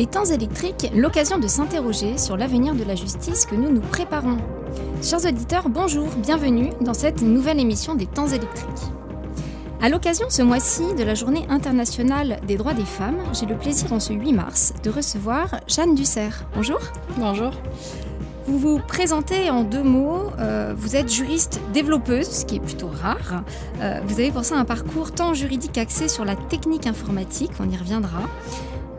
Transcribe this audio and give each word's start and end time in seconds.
Les 0.00 0.06
temps 0.06 0.24
électriques, 0.24 0.90
l'occasion 0.94 1.38
de 1.38 1.46
s'interroger 1.46 2.16
sur 2.16 2.38
l'avenir 2.38 2.74
de 2.74 2.84
la 2.84 2.94
justice 2.94 3.44
que 3.44 3.54
nous 3.54 3.70
nous 3.70 3.82
préparons. 3.82 4.38
Chers 5.02 5.26
auditeurs, 5.26 5.68
bonjour, 5.68 6.06
bienvenue 6.16 6.70
dans 6.80 6.94
cette 6.94 7.20
nouvelle 7.20 7.60
émission 7.60 7.94
des 7.94 8.06
temps 8.06 8.28
électriques. 8.28 8.66
À 9.82 9.90
l'occasion 9.90 10.24
ce 10.30 10.40
mois-ci 10.40 10.94
de 10.94 11.02
la 11.02 11.14
Journée 11.14 11.44
internationale 11.50 12.40
des 12.48 12.56
droits 12.56 12.72
des 12.72 12.86
femmes, 12.86 13.18
j'ai 13.34 13.44
le 13.44 13.58
plaisir 13.58 13.92
en 13.92 14.00
ce 14.00 14.14
8 14.14 14.32
mars 14.32 14.72
de 14.82 14.88
recevoir 14.88 15.60
Jeanne 15.68 15.94
Dussert. 15.94 16.46
Bonjour. 16.54 16.80
Bonjour. 17.18 17.52
Vous 18.46 18.58
vous 18.58 18.78
présentez 18.78 19.50
en 19.50 19.64
deux 19.64 19.82
mots. 19.82 20.30
Euh, 20.38 20.72
vous 20.74 20.96
êtes 20.96 21.12
juriste 21.12 21.60
développeuse, 21.74 22.26
ce 22.26 22.46
qui 22.46 22.56
est 22.56 22.60
plutôt 22.60 22.88
rare. 22.88 23.44
Euh, 23.82 24.00
vous 24.06 24.14
avez 24.14 24.30
pour 24.30 24.46
ça 24.46 24.56
un 24.56 24.64
parcours 24.64 25.12
tant 25.12 25.34
juridique 25.34 25.76
axé 25.76 26.08
sur 26.08 26.24
la 26.24 26.36
technique 26.36 26.86
informatique, 26.86 27.50
on 27.60 27.68
y 27.68 27.76
reviendra. 27.76 28.22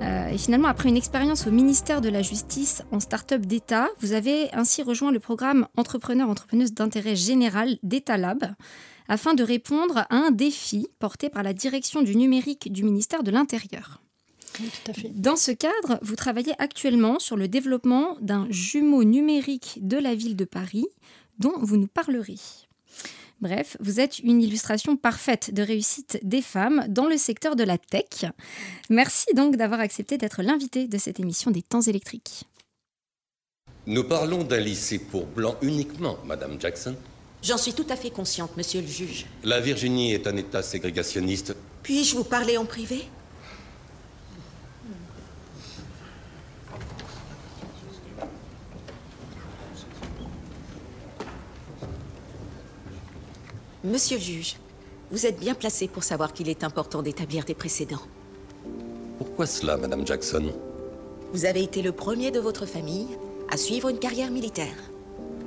Euh, 0.01 0.29
et 0.29 0.37
finalement, 0.37 0.67
après 0.67 0.89
une 0.89 0.97
expérience 0.97 1.45
au 1.45 1.51
ministère 1.51 2.01
de 2.01 2.09
la 2.09 2.21
Justice 2.21 2.83
en 2.91 2.99
start-up 2.99 3.41
d'État, 3.41 3.87
vous 3.99 4.13
avez 4.13 4.51
ainsi 4.53 4.81
rejoint 4.81 5.11
le 5.11 5.19
programme 5.19 5.67
Entrepreneur-Entrepreneuse 5.77 6.73
d'intérêt 6.73 7.15
général 7.15 7.77
d'État 7.83 8.17
Lab 8.17 8.55
afin 9.07 9.33
de 9.33 9.43
répondre 9.43 9.99
à 10.09 10.15
un 10.15 10.31
défi 10.31 10.87
porté 10.99 11.29
par 11.29 11.43
la 11.43 11.53
direction 11.53 12.01
du 12.01 12.15
numérique 12.15 12.71
du 12.71 12.83
ministère 12.83 13.23
de 13.23 13.31
l'Intérieur. 13.31 14.01
Dans 15.13 15.35
ce 15.35 15.51
cadre, 15.51 15.99
vous 16.01 16.15
travaillez 16.15 16.53
actuellement 16.57 17.19
sur 17.19 17.37
le 17.37 17.47
développement 17.47 18.17
d'un 18.21 18.47
jumeau 18.49 19.03
numérique 19.03 19.79
de 19.81 19.97
la 19.97 20.15
ville 20.15 20.35
de 20.35 20.45
Paris 20.45 20.87
dont 21.39 21.53
vous 21.61 21.77
nous 21.77 21.87
parlerez. 21.87 22.37
Bref, 23.41 23.75
vous 23.79 23.99
êtes 23.99 24.19
une 24.19 24.41
illustration 24.41 24.95
parfaite 24.95 25.51
de 25.51 25.63
réussite 25.63 26.19
des 26.21 26.43
femmes 26.43 26.85
dans 26.87 27.07
le 27.07 27.17
secteur 27.17 27.55
de 27.55 27.63
la 27.63 27.79
tech. 27.79 28.25
Merci 28.91 29.33
donc 29.35 29.55
d'avoir 29.55 29.79
accepté 29.79 30.19
d'être 30.19 30.43
l'invité 30.43 30.87
de 30.87 30.97
cette 30.99 31.19
émission 31.19 31.49
des 31.49 31.63
temps 31.63 31.81
électriques. 31.81 32.43
Nous 33.87 34.03
parlons 34.03 34.43
d'un 34.43 34.59
lycée 34.59 34.99
pour 34.99 35.25
blancs 35.25 35.57
uniquement, 35.63 36.17
Madame 36.23 36.61
Jackson. 36.61 36.95
J'en 37.41 37.57
suis 37.57 37.73
tout 37.73 37.87
à 37.89 37.95
fait 37.95 38.11
consciente, 38.11 38.55
monsieur 38.55 38.81
le 38.81 38.87
juge. 38.87 39.25
La 39.43 39.59
Virginie 39.59 40.13
est 40.13 40.27
un 40.27 40.37
État 40.37 40.61
ségrégationniste. 40.61 41.55
Puis-je 41.81 42.15
vous 42.15 42.23
parler 42.23 42.57
en 42.57 42.65
privé? 42.65 43.05
Monsieur 53.83 54.17
le 54.17 54.23
juge, 54.23 54.57
vous 55.09 55.25
êtes 55.25 55.39
bien 55.39 55.55
placé 55.55 55.87
pour 55.87 56.03
savoir 56.03 56.33
qu'il 56.33 56.49
est 56.49 56.63
important 56.63 57.01
d'établir 57.01 57.45
des 57.45 57.55
précédents. 57.55 58.03
Pourquoi 59.17 59.47
cela, 59.47 59.75
Madame 59.75 60.05
Jackson? 60.05 60.53
Vous 61.33 61.45
avez 61.45 61.63
été 61.63 61.81
le 61.81 61.91
premier 61.91 62.29
de 62.29 62.39
votre 62.39 62.67
famille 62.67 63.07
à 63.49 63.57
suivre 63.57 63.89
une 63.89 63.97
carrière 63.97 64.29
militaire. 64.29 64.75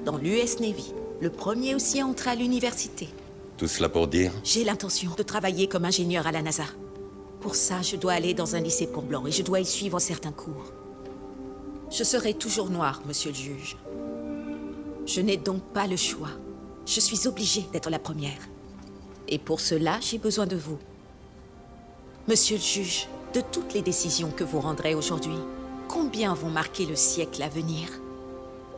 Dans 0.04 0.16
l'US 0.16 0.58
Navy, 0.58 0.92
le 1.20 1.30
premier 1.30 1.76
aussi 1.76 2.00
à 2.00 2.06
entrer 2.06 2.30
à 2.30 2.34
l'université. 2.34 3.08
Tout 3.56 3.68
cela 3.68 3.88
pour 3.88 4.08
dire? 4.08 4.32
J'ai 4.42 4.64
l'intention 4.64 5.12
de 5.16 5.22
travailler 5.22 5.68
comme 5.68 5.84
ingénieur 5.84 6.26
à 6.26 6.32
la 6.32 6.42
NASA. 6.42 6.66
Pour 7.40 7.54
ça, 7.54 7.82
je 7.82 7.94
dois 7.94 8.14
aller 8.14 8.34
dans 8.34 8.56
un 8.56 8.60
lycée 8.60 8.88
pour 8.88 9.04
blancs 9.04 9.28
et 9.28 9.32
je 9.32 9.42
dois 9.42 9.60
y 9.60 9.64
suivre 9.64 10.00
certains 10.00 10.32
cours. 10.32 10.72
Je 11.88 12.02
serai 12.02 12.34
toujours 12.34 12.68
noir, 12.68 13.00
monsieur 13.06 13.30
le 13.30 13.36
juge. 13.36 13.76
Je 15.06 15.20
n'ai 15.20 15.36
donc 15.36 15.62
pas 15.72 15.86
le 15.86 15.96
choix. 15.96 16.30
Je 16.86 17.00
suis 17.00 17.26
obligée 17.26 17.66
d'être 17.72 17.90
la 17.90 17.98
première. 17.98 18.48
Et 19.28 19.38
pour 19.38 19.60
cela, 19.60 19.98
j'ai 20.00 20.18
besoin 20.18 20.46
de 20.46 20.56
vous. 20.56 20.78
Monsieur 22.28 22.56
le 22.56 22.62
juge, 22.62 23.08
de 23.32 23.40
toutes 23.40 23.74
les 23.74 23.82
décisions 23.82 24.30
que 24.30 24.44
vous 24.44 24.60
rendrez 24.60 24.94
aujourd'hui, 24.94 25.38
combien 25.88 26.34
vont 26.34 26.50
marquer 26.50 26.86
le 26.86 26.96
siècle 26.96 27.42
à 27.42 27.48
venir? 27.48 27.88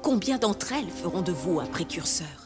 Combien 0.03 0.39
d'entre 0.39 0.73
elles 0.73 0.91
feront 0.91 1.23
de 1.23 1.33
vous 1.33 1.61
un 1.61 1.67
précurseur? 1.67 2.46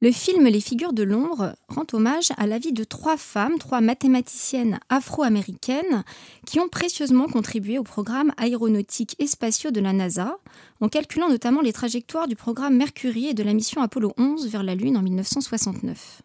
Le 0.00 0.12
film 0.12 0.44
Les 0.44 0.60
figures 0.60 0.92
de 0.92 1.02
l'ombre 1.02 1.54
rend 1.68 1.86
hommage 1.92 2.30
à 2.36 2.46
la 2.46 2.58
vie 2.58 2.72
de 2.72 2.84
trois 2.84 3.16
femmes, 3.16 3.58
trois 3.58 3.80
mathématiciennes 3.80 4.78
afro-américaines 4.90 6.04
qui 6.46 6.60
ont 6.60 6.68
précieusement 6.68 7.26
contribué 7.26 7.78
au 7.78 7.84
programme 7.84 8.32
aéronautique 8.36 9.16
et 9.18 9.26
spatiaux 9.26 9.70
de 9.70 9.80
la 9.80 9.94
NASA, 9.94 10.36
en 10.80 10.88
calculant 10.88 11.30
notamment 11.30 11.62
les 11.62 11.72
trajectoires 11.72 12.28
du 12.28 12.36
programme 12.36 12.76
Mercury 12.76 13.28
et 13.28 13.34
de 13.34 13.42
la 13.42 13.54
mission 13.54 13.80
Apollo 13.80 14.12
11 14.18 14.48
vers 14.48 14.62
la 14.62 14.74
Lune 14.74 14.98
en 14.98 15.02
1969. 15.02 16.20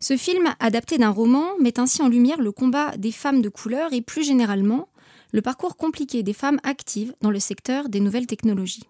Ce 0.00 0.16
film, 0.16 0.54
adapté 0.60 0.98
d'un 0.98 1.10
roman, 1.10 1.46
met 1.60 1.80
ainsi 1.80 2.02
en 2.02 2.08
lumière 2.08 2.40
le 2.40 2.52
combat 2.52 2.96
des 2.98 3.12
femmes 3.12 3.40
de 3.40 3.48
couleur 3.48 3.92
et 3.92 4.02
plus 4.02 4.24
généralement 4.24 4.88
le 5.32 5.42
parcours 5.42 5.76
compliqué 5.76 6.22
des 6.22 6.32
femmes 6.32 6.60
actives 6.64 7.14
dans 7.20 7.30
le 7.30 7.40
secteur 7.40 7.88
des 7.88 8.00
nouvelles 8.00 8.26
technologies. 8.26 8.84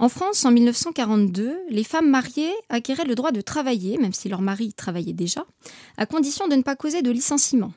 En 0.00 0.08
France, 0.08 0.46
en 0.46 0.50
1942, 0.50 1.58
les 1.68 1.84
femmes 1.84 2.08
mariées 2.08 2.54
acquéraient 2.70 3.04
le 3.04 3.14
droit 3.14 3.32
de 3.32 3.42
travailler, 3.42 3.98
même 3.98 4.14
si 4.14 4.30
leur 4.30 4.40
mari 4.40 4.72
travaillait 4.72 5.12
déjà, 5.12 5.44
à 5.98 6.06
condition 6.06 6.48
de 6.48 6.54
ne 6.54 6.62
pas 6.62 6.74
causer 6.74 7.02
de 7.02 7.10
licenciement. 7.10 7.74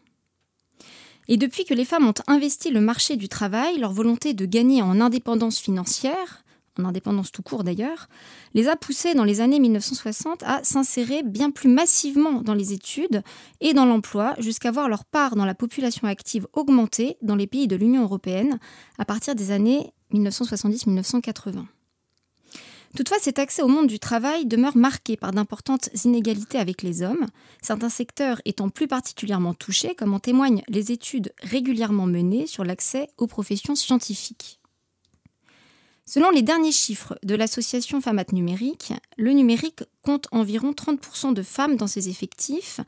Et 1.28 1.36
depuis 1.36 1.66
que 1.66 1.74
les 1.74 1.84
femmes 1.84 2.08
ont 2.08 2.14
investi 2.28 2.72
le 2.72 2.80
marché 2.80 3.18
du 3.18 3.28
travail, 3.28 3.78
leur 3.78 3.92
volonté 3.92 4.34
de 4.34 4.46
gagner 4.46 4.82
en 4.82 5.02
indépendance 5.02 5.60
financière, 5.60 6.46
en 6.80 6.86
indépendance 6.86 7.34
tout 7.34 7.44
court 7.44 7.66
d'ailleurs, 7.66 8.08
les 8.54 8.70
a 8.70 8.78
poussées 8.78 9.16
dans 9.16 9.26
les 9.26 9.42
années 9.42 9.60
1960 9.60 10.44
à 10.44 10.64
s'insérer 10.64 11.24
bien 11.24 11.52
plus 11.52 11.68
massivement 11.68 12.42
dans 12.42 12.54
les 12.54 12.72
études 12.72 13.22
et 13.60 13.74
dans 13.74 13.86
l'emploi, 13.86 14.34
jusqu'à 14.40 14.72
voir 14.72 14.88
leur 14.88 15.04
part 15.04 15.36
dans 15.36 15.46
la 15.46 15.56
population 15.56 16.08
active 16.08 16.48
augmenter 16.54 17.18
dans 17.22 17.36
les 17.36 17.48
pays 17.48 17.68
de 17.68 17.76
l'Union 17.76 18.04
européenne 18.04 18.60
à 18.98 19.04
partir 19.04 19.36
des 19.36 19.52
années 19.52 19.92
1970-1980. 20.14 21.66
Toutefois, 22.96 23.18
cet 23.20 23.40
accès 23.40 23.64
au 23.64 23.68
monde 23.68 23.88
du 23.88 23.98
travail 23.98 24.46
demeure 24.46 24.78
marqué 24.78 25.18
par 25.18 25.32
d'importantes 25.32 25.90
inégalités 26.06 26.60
avec 26.60 26.84
les 26.84 27.02
hommes, 27.02 27.26
certains 27.62 27.90
secteurs 27.90 28.40
étant 28.46 28.70
plus 28.70 28.88
particulièrement 28.88 29.56
touchés, 29.56 29.96
comme 29.96 30.14
en 30.14 30.20
témoignent 30.20 30.62
les 30.68 30.92
études 30.92 31.34
régulièrement 31.42 32.06
menées 32.06 32.46
sur 32.46 32.64
l'accès 32.64 33.10
aux 33.18 33.26
professions 33.26 33.76
scientifiques. 33.76 34.60
Selon 36.06 36.30
les 36.30 36.42
derniers 36.42 36.74
chiffres 36.74 37.18
de 37.24 37.34
l'association 37.34 38.00
FAMAT 38.00 38.26
Numérique, 38.34 38.94
le 39.18 39.32
numérique 39.32 39.84
compte 40.04 40.28
environ 40.32 40.72
30% 40.72 41.34
de 41.34 41.42
femmes 41.42 41.78
dans 41.78 41.88
ses 41.88 42.10
effectifs, 42.10 42.82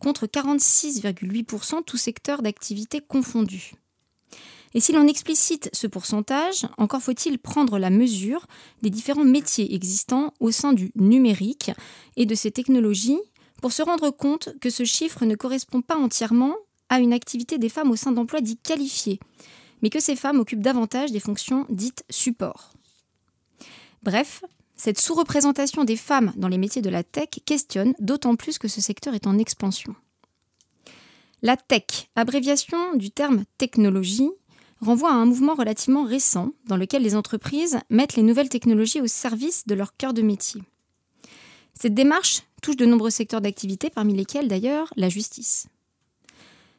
contre 0.00 0.26
46,8% 0.26 1.84
tous 1.84 1.98
secteurs 1.98 2.42
d'activité 2.42 3.00
confondus. 3.00 3.74
Et 4.74 4.80
si 4.80 4.92
l'on 4.92 5.06
explicite 5.06 5.68
ce 5.72 5.86
pourcentage, 5.86 6.66
encore 6.78 7.02
faut-il 7.02 7.38
prendre 7.38 7.78
la 7.78 7.90
mesure 7.90 8.46
des 8.82 8.90
différents 8.90 9.24
métiers 9.24 9.74
existants 9.74 10.32
au 10.40 10.50
sein 10.50 10.72
du 10.72 10.92
numérique 10.96 11.70
et 12.16 12.26
de 12.26 12.34
ces 12.34 12.50
technologies 12.50 13.20
pour 13.60 13.72
se 13.72 13.82
rendre 13.82 14.10
compte 14.10 14.50
que 14.60 14.70
ce 14.70 14.84
chiffre 14.84 15.24
ne 15.24 15.36
correspond 15.36 15.82
pas 15.82 15.96
entièrement 15.96 16.56
à 16.88 17.00
une 17.00 17.12
activité 17.12 17.58
des 17.58 17.68
femmes 17.68 17.90
au 17.90 17.96
sein 17.96 18.12
d'emplois 18.12 18.40
dits 18.40 18.58
qualifiés, 18.58 19.20
mais 19.82 19.90
que 19.90 20.00
ces 20.00 20.16
femmes 20.16 20.40
occupent 20.40 20.62
davantage 20.62 21.12
des 21.12 21.20
fonctions 21.20 21.66
dites 21.68 22.04
support. 22.10 22.72
Bref, 24.02 24.42
cette 24.74 25.00
sous-représentation 25.00 25.84
des 25.84 25.96
femmes 25.96 26.32
dans 26.36 26.48
les 26.48 26.58
métiers 26.58 26.82
de 26.82 26.90
la 26.90 27.04
tech 27.04 27.28
questionne 27.44 27.94
d'autant 28.00 28.34
plus 28.34 28.58
que 28.58 28.68
ce 28.68 28.80
secteur 28.80 29.14
est 29.14 29.26
en 29.26 29.38
expansion. 29.38 29.94
La 31.40 31.56
tech, 31.56 32.08
abréviation 32.16 32.94
du 32.94 33.10
terme 33.10 33.44
technologie, 33.58 34.30
renvoie 34.82 35.10
à 35.10 35.14
un 35.14 35.24
mouvement 35.24 35.54
relativement 35.54 36.04
récent 36.04 36.50
dans 36.66 36.76
lequel 36.76 37.02
les 37.02 37.16
entreprises 37.16 37.78
mettent 37.88 38.16
les 38.16 38.22
nouvelles 38.22 38.48
technologies 38.48 39.00
au 39.00 39.06
service 39.06 39.66
de 39.66 39.74
leur 39.74 39.96
cœur 39.96 40.12
de 40.12 40.22
métier. 40.22 40.62
Cette 41.74 41.94
démarche 41.94 42.42
touche 42.60 42.76
de 42.76 42.86
nombreux 42.86 43.10
secteurs 43.10 43.40
d'activité, 43.40 43.90
parmi 43.90 44.14
lesquels 44.14 44.48
d'ailleurs 44.48 44.92
la 44.96 45.08
justice. 45.08 45.66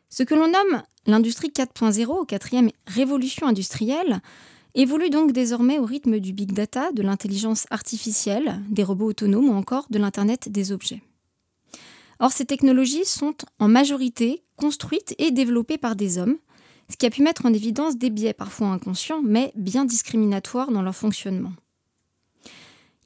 Ce 0.10 0.24
que 0.24 0.36
l'on 0.36 0.48
nomme 0.48 0.84
l'industrie 1.08 1.50
4.0, 1.50 2.26
quatrième 2.26 2.70
révolution 2.86 3.48
industrielle, 3.48 4.22
évolue 4.76 5.10
donc 5.10 5.32
désormais 5.32 5.80
au 5.80 5.86
rythme 5.86 6.20
du 6.20 6.34
big 6.34 6.52
data, 6.54 6.92
de 6.92 7.02
l'intelligence 7.02 7.66
artificielle, 7.70 8.62
des 8.70 8.84
robots 8.84 9.08
autonomes 9.08 9.50
ou 9.50 9.54
encore 9.54 9.88
de 9.90 10.00
l'Internet 10.00 10.50
des 10.50 10.72
objets. 10.72 11.02
Or, 12.20 12.32
ces 12.32 12.46
technologies 12.46 13.06
sont 13.06 13.36
en 13.60 13.68
majorité 13.68 14.44
construites 14.56 15.16
et 15.18 15.32
développées 15.32 15.78
par 15.78 15.96
des 15.96 16.18
hommes, 16.18 16.38
ce 16.90 16.98
qui 16.98 17.06
a 17.06 17.10
pu 17.10 17.22
mettre 17.24 17.46
en 17.46 17.54
évidence 17.54 17.98
des 17.98 18.10
biais 18.10 18.34
parfois 18.34 18.68
inconscients, 18.68 19.22
mais 19.24 19.52
bien 19.56 19.86
discriminatoires 19.86 20.72
dans 20.72 20.82
leur 20.82 20.96
fonctionnement. 20.96 21.54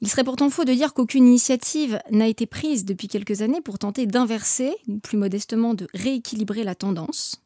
Il 0.00 0.08
serait 0.08 0.24
pourtant 0.24 0.50
faux 0.50 0.64
de 0.64 0.72
dire 0.72 0.94
qu'aucune 0.94 1.26
initiative 1.26 2.00
n'a 2.10 2.28
été 2.28 2.46
prise 2.46 2.84
depuis 2.84 3.08
quelques 3.08 3.42
années 3.42 3.60
pour 3.60 3.78
tenter 3.78 4.06
d'inverser, 4.06 4.72
ou 4.86 4.98
plus 4.98 5.18
modestement 5.18 5.74
de 5.74 5.88
rééquilibrer 5.92 6.62
la 6.62 6.76
tendance. 6.76 7.42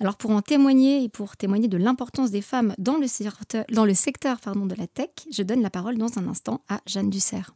Alors 0.00 0.16
pour 0.16 0.30
en 0.30 0.42
témoigner 0.42 1.02
et 1.02 1.08
pour 1.08 1.36
témoigner 1.36 1.66
de 1.66 1.76
l'importance 1.76 2.30
des 2.30 2.42
femmes 2.42 2.74
dans 2.78 2.98
le 2.98 3.06
secteur, 3.06 3.64
dans 3.72 3.84
le 3.84 3.94
secteur 3.94 4.40
pardon, 4.40 4.66
de 4.66 4.74
la 4.74 4.86
tech, 4.86 5.10
je 5.30 5.42
donne 5.42 5.62
la 5.62 5.70
parole 5.70 5.96
dans 5.98 6.18
un 6.18 6.28
instant 6.28 6.62
à 6.68 6.80
Jeanne 6.86 7.10
Dussert. 7.10 7.54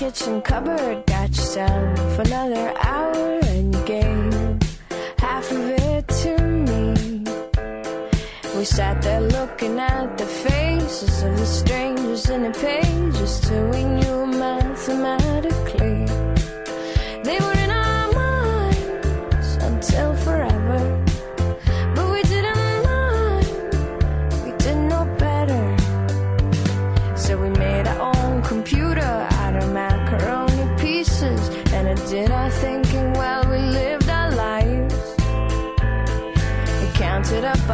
Kitchen 0.00 0.40
cupboard, 0.40 1.04
got 1.04 1.28
yourself 1.28 2.18
another 2.20 2.72
hour, 2.78 3.38
and 3.52 3.74
you 3.74 3.84
gave 3.84 4.58
half 5.18 5.52
of 5.52 5.68
it 5.68 6.08
to 6.08 6.38
me. 6.42 7.22
We 8.56 8.64
sat 8.64 9.02
there 9.02 9.20
looking 9.20 9.78
at 9.78 10.16
the 10.16 10.24
faces 10.24 11.22
of 11.22 11.36
the 11.38 11.44
strangers 11.44 12.30
in 12.30 12.44
the 12.44 12.50
pages 12.50 13.40
till 13.40 13.68
we 13.68 13.84
knew 13.84 14.24
mathematically 14.24 15.69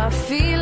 I 0.07 0.11
feel 0.11 0.56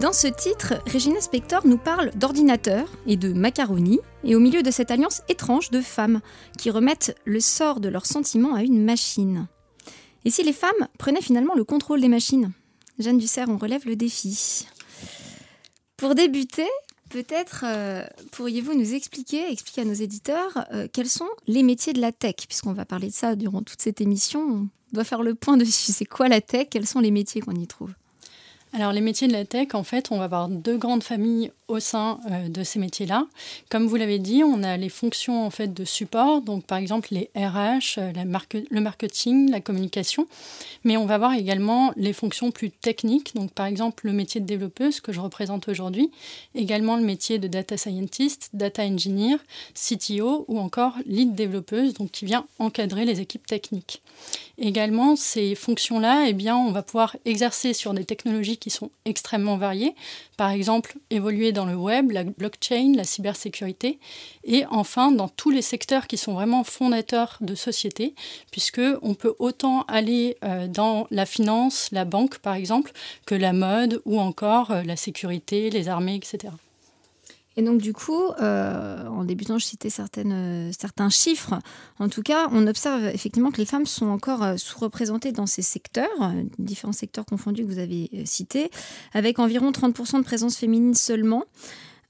Dans 0.00 0.12
ce 0.12 0.28
titre, 0.28 0.74
Regina 0.86 1.20
Spector 1.20 1.66
nous 1.66 1.76
parle 1.76 2.12
d'ordinateur 2.14 2.88
et 3.08 3.16
de 3.16 3.32
macaroni, 3.32 3.98
et 4.22 4.36
au 4.36 4.38
milieu 4.38 4.62
de 4.62 4.70
cette 4.70 4.92
alliance 4.92 5.22
étrange 5.28 5.70
de 5.70 5.80
femmes 5.80 6.20
qui 6.56 6.70
remettent 6.70 7.16
le 7.24 7.40
sort 7.40 7.80
de 7.80 7.88
leurs 7.88 8.06
sentiments 8.06 8.54
à 8.54 8.62
une 8.62 8.84
machine. 8.84 9.48
Et 10.24 10.30
si 10.30 10.44
les 10.44 10.52
femmes 10.52 10.86
prenaient 11.00 11.20
finalement 11.20 11.56
le 11.56 11.64
contrôle 11.64 12.00
des 12.00 12.08
machines? 12.08 12.52
Jeanne 13.00 13.18
Dussert, 13.18 13.48
on 13.48 13.56
relève 13.56 13.86
le 13.86 13.96
défi. 13.96 14.68
Pour 15.96 16.14
débuter, 16.14 16.68
peut-être 17.10 17.64
euh, 17.66 18.04
pourriez-vous 18.30 18.74
nous 18.74 18.94
expliquer, 18.94 19.50
expliquer 19.50 19.80
à 19.80 19.84
nos 19.84 19.94
éditeurs, 19.94 20.64
euh, 20.72 20.86
quels 20.92 21.08
sont 21.08 21.28
les 21.48 21.64
métiers 21.64 21.92
de 21.92 22.00
la 22.00 22.12
tech, 22.12 22.36
puisqu'on 22.46 22.72
va 22.72 22.84
parler 22.84 23.08
de 23.08 23.14
ça 23.14 23.34
durant 23.34 23.62
toute 23.62 23.82
cette 23.82 24.00
émission. 24.00 24.40
On 24.42 24.68
doit 24.92 25.02
faire 25.02 25.24
le 25.24 25.34
point 25.34 25.56
dessus. 25.56 25.90
C'est 25.90 26.04
quoi 26.04 26.28
la 26.28 26.40
tech? 26.40 26.68
Quels 26.70 26.86
sont 26.86 27.00
les 27.00 27.10
métiers 27.10 27.40
qu'on 27.40 27.56
y 27.56 27.66
trouve? 27.66 27.90
Alors 28.72 28.92
les 28.92 29.00
métiers 29.00 29.28
de 29.28 29.32
la 29.32 29.44
tech, 29.44 29.68
en 29.74 29.82
fait, 29.82 30.10
on 30.10 30.18
va 30.18 30.24
avoir 30.24 30.48
deux 30.48 30.76
grandes 30.76 31.02
familles 31.02 31.50
au 31.68 31.80
sein 31.80 32.20
euh, 32.30 32.48
de 32.48 32.62
ces 32.62 32.78
métiers-là. 32.78 33.26
Comme 33.70 33.86
vous 33.86 33.96
l'avez 33.96 34.18
dit, 34.18 34.42
on 34.44 34.62
a 34.62 34.76
les 34.76 34.88
fonctions 34.88 35.44
en 35.44 35.50
fait 35.50 35.72
de 35.72 35.84
support, 35.84 36.42
donc 36.42 36.64
par 36.64 36.78
exemple 36.78 37.08
les 37.10 37.30
RH, 37.34 37.98
euh, 37.98 38.12
le 38.70 38.80
marketing, 38.80 39.50
la 39.50 39.60
communication, 39.60 40.26
mais 40.84 40.96
on 40.96 41.06
va 41.06 41.14
avoir 41.14 41.34
également 41.34 41.92
les 41.96 42.12
fonctions 42.12 42.50
plus 42.50 42.70
techniques, 42.70 43.34
donc 43.34 43.52
par 43.52 43.66
exemple 43.66 44.06
le 44.06 44.12
métier 44.12 44.40
de 44.40 44.46
développeuse 44.46 45.00
que 45.00 45.12
je 45.12 45.20
représente 45.20 45.68
aujourd'hui, 45.68 46.10
également 46.54 46.96
le 46.96 47.04
métier 47.04 47.38
de 47.38 47.48
data 47.48 47.76
scientist, 47.76 48.50
data 48.52 48.82
engineer, 48.82 49.36
CTO 49.74 50.44
ou 50.48 50.58
encore 50.58 50.94
lead 51.06 51.34
développeuse, 51.34 51.94
donc 51.94 52.10
qui 52.10 52.24
vient 52.24 52.46
encadrer 52.58 53.04
les 53.04 53.20
équipes 53.20 53.46
techniques. 53.46 54.02
Également, 54.60 55.14
ces 55.14 55.54
fonctions-là, 55.54 56.26
eh 56.28 56.50
on 56.50 56.72
va 56.72 56.82
pouvoir 56.82 57.16
exercer 57.24 57.72
sur 57.72 57.94
des 57.94 58.04
technologies 58.04 58.56
qui 58.56 58.70
sont 58.70 58.90
extrêmement 59.04 59.56
variées. 59.56 59.94
Par 60.36 60.50
exemple, 60.50 60.96
évoluer 61.10 61.52
dans 61.52 61.64
le 61.64 61.76
web, 61.76 62.10
la 62.10 62.24
blockchain, 62.24 62.92
la 62.96 63.04
cybersécurité. 63.04 64.00
Et 64.42 64.64
enfin, 64.70 65.12
dans 65.12 65.28
tous 65.28 65.50
les 65.50 65.62
secteurs 65.62 66.08
qui 66.08 66.16
sont 66.16 66.34
vraiment 66.34 66.64
fondateurs 66.64 67.38
de 67.40 67.54
sociétés, 67.54 68.14
puisque 68.50 68.80
on 69.02 69.14
peut 69.14 69.36
autant 69.38 69.82
aller 69.82 70.36
euh, 70.42 70.66
dans 70.66 71.06
la 71.10 71.24
finance, 71.24 71.88
la 71.92 72.04
banque, 72.04 72.38
par 72.38 72.54
exemple, 72.54 72.90
que 73.26 73.36
la 73.36 73.52
mode 73.52 74.02
ou 74.06 74.18
encore 74.18 74.72
euh, 74.72 74.82
la 74.82 74.96
sécurité, 74.96 75.70
les 75.70 75.88
armées, 75.88 76.16
etc. 76.16 76.52
Et 77.58 77.62
donc, 77.62 77.80
du 77.80 77.92
coup, 77.92 78.30
euh, 78.40 79.04
en 79.08 79.24
débutant, 79.24 79.58
je 79.58 79.64
citais 79.64 79.88
euh, 79.98 80.70
certains 80.78 81.10
chiffres. 81.10 81.58
En 81.98 82.08
tout 82.08 82.22
cas, 82.22 82.48
on 82.52 82.68
observe 82.68 83.06
effectivement 83.06 83.50
que 83.50 83.56
les 83.56 83.64
femmes 83.64 83.84
sont 83.84 84.06
encore 84.06 84.44
euh, 84.44 84.56
sous-représentées 84.56 85.32
dans 85.32 85.46
ces 85.46 85.62
secteurs, 85.62 86.08
différents 86.60 86.92
secteurs 86.92 87.26
confondus 87.26 87.64
que 87.64 87.68
vous 87.68 87.80
avez 87.80 88.10
cités, 88.26 88.70
avec 89.12 89.40
environ 89.40 89.72
30% 89.72 90.18
de 90.18 90.22
présence 90.22 90.56
féminine 90.56 90.94
seulement. 90.94 91.46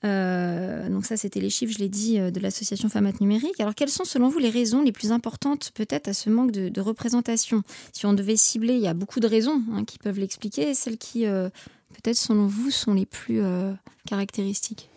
Donc 0.02 1.06
ça, 1.06 1.16
c'était 1.16 1.40
les 1.40 1.48
chiffres, 1.48 1.72
je 1.72 1.78
l'ai 1.78 1.88
dit, 1.88 2.18
de 2.18 2.40
l'association 2.40 2.90
Femmes 2.90 3.10
Numérique. 3.18 3.58
Alors, 3.58 3.74
quelles 3.74 3.88
sont, 3.88 4.04
selon 4.04 4.28
vous, 4.28 4.38
les 4.38 4.50
raisons 4.50 4.82
les 4.82 4.92
plus 4.92 5.12
importantes, 5.12 5.70
peut-être, 5.74 6.08
à 6.08 6.12
ce 6.12 6.28
manque 6.28 6.50
de, 6.50 6.80
représentation? 6.82 7.62
Si 7.94 8.04
on 8.04 8.12
devait 8.12 8.36
cibler, 8.36 8.74
il 8.74 8.82
y 8.82 8.86
a 8.86 8.94
beaucoup 8.94 9.18
de 9.18 9.26
raisons 9.26 9.62
hein, 9.72 9.84
qui 9.86 9.98
peuvent 9.98 10.18
l'expliquer. 10.18 10.74
Celles 10.74 10.98
qui, 10.98 11.24
peut-être, 11.24 12.18
selon 12.18 12.46
vous, 12.46 12.70
sont 12.70 12.92
les 12.92 13.06
plus 13.06 13.40
caractéristiques? 14.06 14.90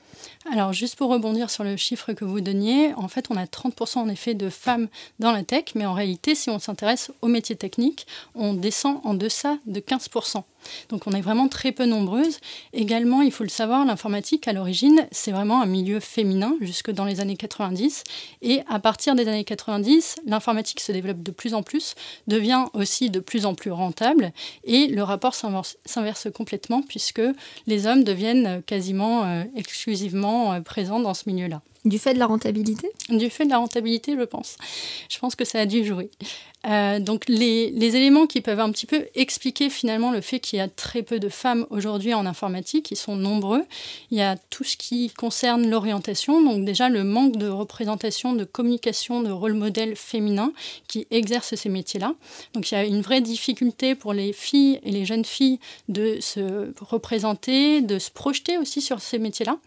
Alors, 0.51 0.74
juste 0.74 0.96
pour 0.96 1.10
rebondir 1.10 1.50
sur 1.50 1.63
le 1.63 1.78
chiffre 1.78 2.13
que 2.13 2.25
vous 2.25 2.42
donniez, 2.42 2.94
en 2.96 3.08
fait, 3.08 3.28
on 3.30 3.38
a 3.38 3.46
30% 3.46 4.00
en 4.00 4.10
effet 4.10 4.34
de 4.34 4.50
femmes 4.50 4.88
dans 5.20 5.32
la 5.32 5.44
tech, 5.44 5.66
mais 5.75 5.86
en 5.86 5.94
réalité, 5.94 6.36
si 6.36 6.50
on 6.50 6.60
s'intéresse 6.60 7.12
aux 7.22 7.28
métiers 7.28 7.56
techniques, 7.56 8.08
on 8.36 8.54
descend 8.54 9.00
en 9.04 9.13
deçà 9.13 9.58
de 9.66 9.80
15%. 9.80 10.44
Donc 10.89 11.08
on 11.08 11.12
est 11.12 11.22
vraiment 11.22 11.48
très 11.48 11.72
peu 11.72 11.86
nombreuses. 11.86 12.39
Également, 12.74 13.22
il 13.22 13.32
faut 13.32 13.44
le 13.44 13.50
savoir, 13.50 13.86
l'informatique, 13.86 14.48
à 14.48 14.53
l'origine, 14.53 15.08
c'est 15.12 15.32
vraiment 15.32 15.62
un 15.62 15.65
milieu 15.65 16.00
féminin 16.00 16.56
jusque 16.62 16.91
dans 16.91 17.06
les 17.06 17.20
années 17.20 17.38
90. 17.38 18.03
Et 18.41 18.62
à 18.68 18.80
partir 18.80 19.15
des 19.15 19.27
années 19.27 19.44
90, 19.44 20.18
l'informatique 20.25 20.80
se 20.80 20.91
développe 20.91 21.24
de 21.24 21.32
plus 21.32 21.53
en 21.53 21.63
plus, 21.63 21.96
devient 22.27 22.65
aussi 22.74 23.10
de 23.10 23.20
plus 23.20 23.46
en 23.46 23.56
plus 23.56 23.72
rentable. 23.72 24.32
Et 24.63 24.88
le 24.88 25.03
rapport 25.03 25.36
s'inverse 25.36 26.27
complètement 26.34 26.82
puisque 26.82 27.22
les 27.68 27.88
hommes 27.88 28.03
deviennent 28.03 28.62
quasiment 28.63 29.25
euh, 29.25 29.44
exclusivement 29.56 30.53
euh, 30.53 30.62
présents 30.62 31.00
dans 31.00 31.13
ce 31.13 31.30
milieu-là. 31.30 31.62
Du 31.83 31.97
fait 31.97 32.13
de 32.13 32.19
la 32.19 32.27
rentabilité? 32.27 32.91
Du 33.09 33.29
fait 33.29 33.45
de 33.45 33.50
la 33.50 33.57
rentabilité, 33.57 34.15
je 34.17 34.23
pense. 34.23 34.57
Je 35.09 35.17
pense 35.17 35.35
que 35.35 35.45
ça 35.45 35.59
a 35.59 35.65
dû 35.65 35.83
jouer. 35.83 36.11
Euh, 36.67 37.00
donc 37.00 37.23
les, 37.27 37.71
les, 37.71 37.95
éléments 37.95 38.27
qui 38.27 38.39
peuvent 38.39 38.59
un 38.59 38.71
petit 38.71 38.85
peu 38.85 39.07
expliquer 39.15 39.71
finalement 39.71 40.11
le 40.11 40.21
fait 40.21 40.39
qu'il 40.39 40.57
y 40.57 40.61
a 40.61 40.67
très 40.67 41.01
peu 41.01 41.17
de 41.17 41.27
femmes 41.27 41.65
aujourd'hui 41.71 42.13
en 42.13 42.27
informatique, 42.27 42.91
ils 42.91 42.97
sont 42.97 43.15
nombreux. 43.15 43.63
Il 44.11 44.19
y 44.19 44.21
a 44.21 44.38
tout 44.51 44.63
ce 44.63 44.77
qui 44.77 45.09
concerne 45.09 45.67
l'orientation, 45.67 46.43
donc 46.43 46.63
déjà 46.63 46.88
le 46.88 47.03
manque 47.03 47.38
de 47.38 47.47
représentation, 47.47 48.33
de 48.33 48.43
communication, 48.43 49.23
de 49.23 49.31
rôle 49.31 49.53
modèle 49.53 49.95
féminin 49.95 50.53
qui 50.88 51.07
exercent 51.09 51.55
ces 51.55 51.69
métiers-là. 51.69 52.13
Donc 52.53 52.69
il 52.69 52.75
y 52.75 52.77
a 52.77 52.83
une 52.83 53.01
vraie 53.01 53.21
difficulté 53.21 53.95
pour 53.95 54.13
les 54.13 54.31
filles 54.31 54.79
et 54.83 54.91
les 54.91 55.05
jeunes 55.05 55.25
filles 55.25 55.59
de 55.89 56.19
se 56.21 56.71
représenter, 56.79 57.81
de 57.81 57.97
se 57.97 58.11
projeter 58.11 58.59
aussi 58.59 58.81
sur 58.81 59.01
ces 59.01 59.17
métiers-là. 59.17 59.57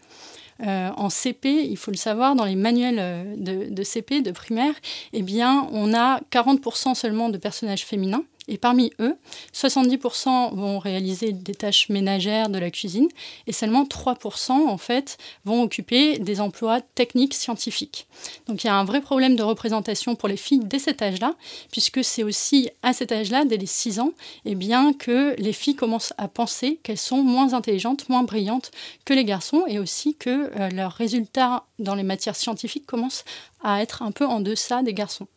Euh, 0.61 0.89
en 0.95 1.09
CP, 1.09 1.65
il 1.69 1.77
faut 1.77 1.91
le 1.91 1.97
savoir, 1.97 2.35
dans 2.35 2.45
les 2.45 2.55
manuels 2.55 2.97
euh, 2.99 3.35
de, 3.35 3.73
de 3.73 3.83
CP, 3.83 4.21
de 4.21 4.31
primaire, 4.31 4.73
eh 5.13 5.21
bien, 5.21 5.67
on 5.71 5.93
a 5.93 6.21
40% 6.31 6.95
seulement 6.95 7.29
de 7.29 7.37
personnages 7.37 7.85
féminins. 7.85 8.23
Et 8.47 8.57
parmi 8.57 8.91
eux, 8.99 9.17
70% 9.53 10.55
vont 10.55 10.77
réaliser 10.77 11.31
des 11.31 11.55
tâches 11.55 11.89
ménagères 11.89 12.49
de 12.49 12.59
la 12.59 12.69
cuisine 12.69 13.07
et 13.47 13.51
seulement 13.51 13.85
3% 13.85 14.51
en 14.51 14.77
fait 14.77 15.17
vont 15.45 15.63
occuper 15.63 16.19
des 16.19 16.41
emplois 16.41 16.81
techniques 16.81 17.33
scientifiques. 17.33 18.07
Donc 18.47 18.63
il 18.63 18.67
y 18.67 18.69
a 18.69 18.75
un 18.75 18.83
vrai 18.83 19.01
problème 19.01 19.35
de 19.35 19.43
représentation 19.43 20.15
pour 20.15 20.29
les 20.29 20.37
filles 20.37 20.61
dès 20.63 20.79
cet 20.79 21.01
âge-là, 21.01 21.35
puisque 21.71 22.03
c'est 22.03 22.23
aussi 22.23 22.69
à 22.83 22.93
cet 22.93 23.11
âge-là, 23.11 23.45
dès 23.45 23.57
les 23.57 23.65
6 23.65 23.99
ans, 23.99 24.11
eh 24.45 24.55
bien, 24.55 24.93
que 24.93 25.35
les 25.39 25.53
filles 25.53 25.75
commencent 25.75 26.13
à 26.17 26.27
penser 26.27 26.79
qu'elles 26.83 26.97
sont 26.97 27.23
moins 27.23 27.53
intelligentes, 27.53 28.09
moins 28.09 28.23
brillantes 28.23 28.71
que 29.05 29.13
les 29.13 29.25
garçons 29.25 29.63
et 29.67 29.79
aussi 29.79 30.15
que 30.15 30.51
euh, 30.59 30.69
leurs 30.69 30.93
résultats 30.93 31.65
dans 31.79 31.95
les 31.95 32.03
matières 32.03 32.35
scientifiques 32.35 32.85
commencent 32.85 33.25
à 33.63 33.81
être 33.81 34.03
un 34.03 34.11
peu 34.11 34.25
en 34.25 34.39
deçà 34.39 34.83
des 34.83 34.93
garçons. 34.93 35.27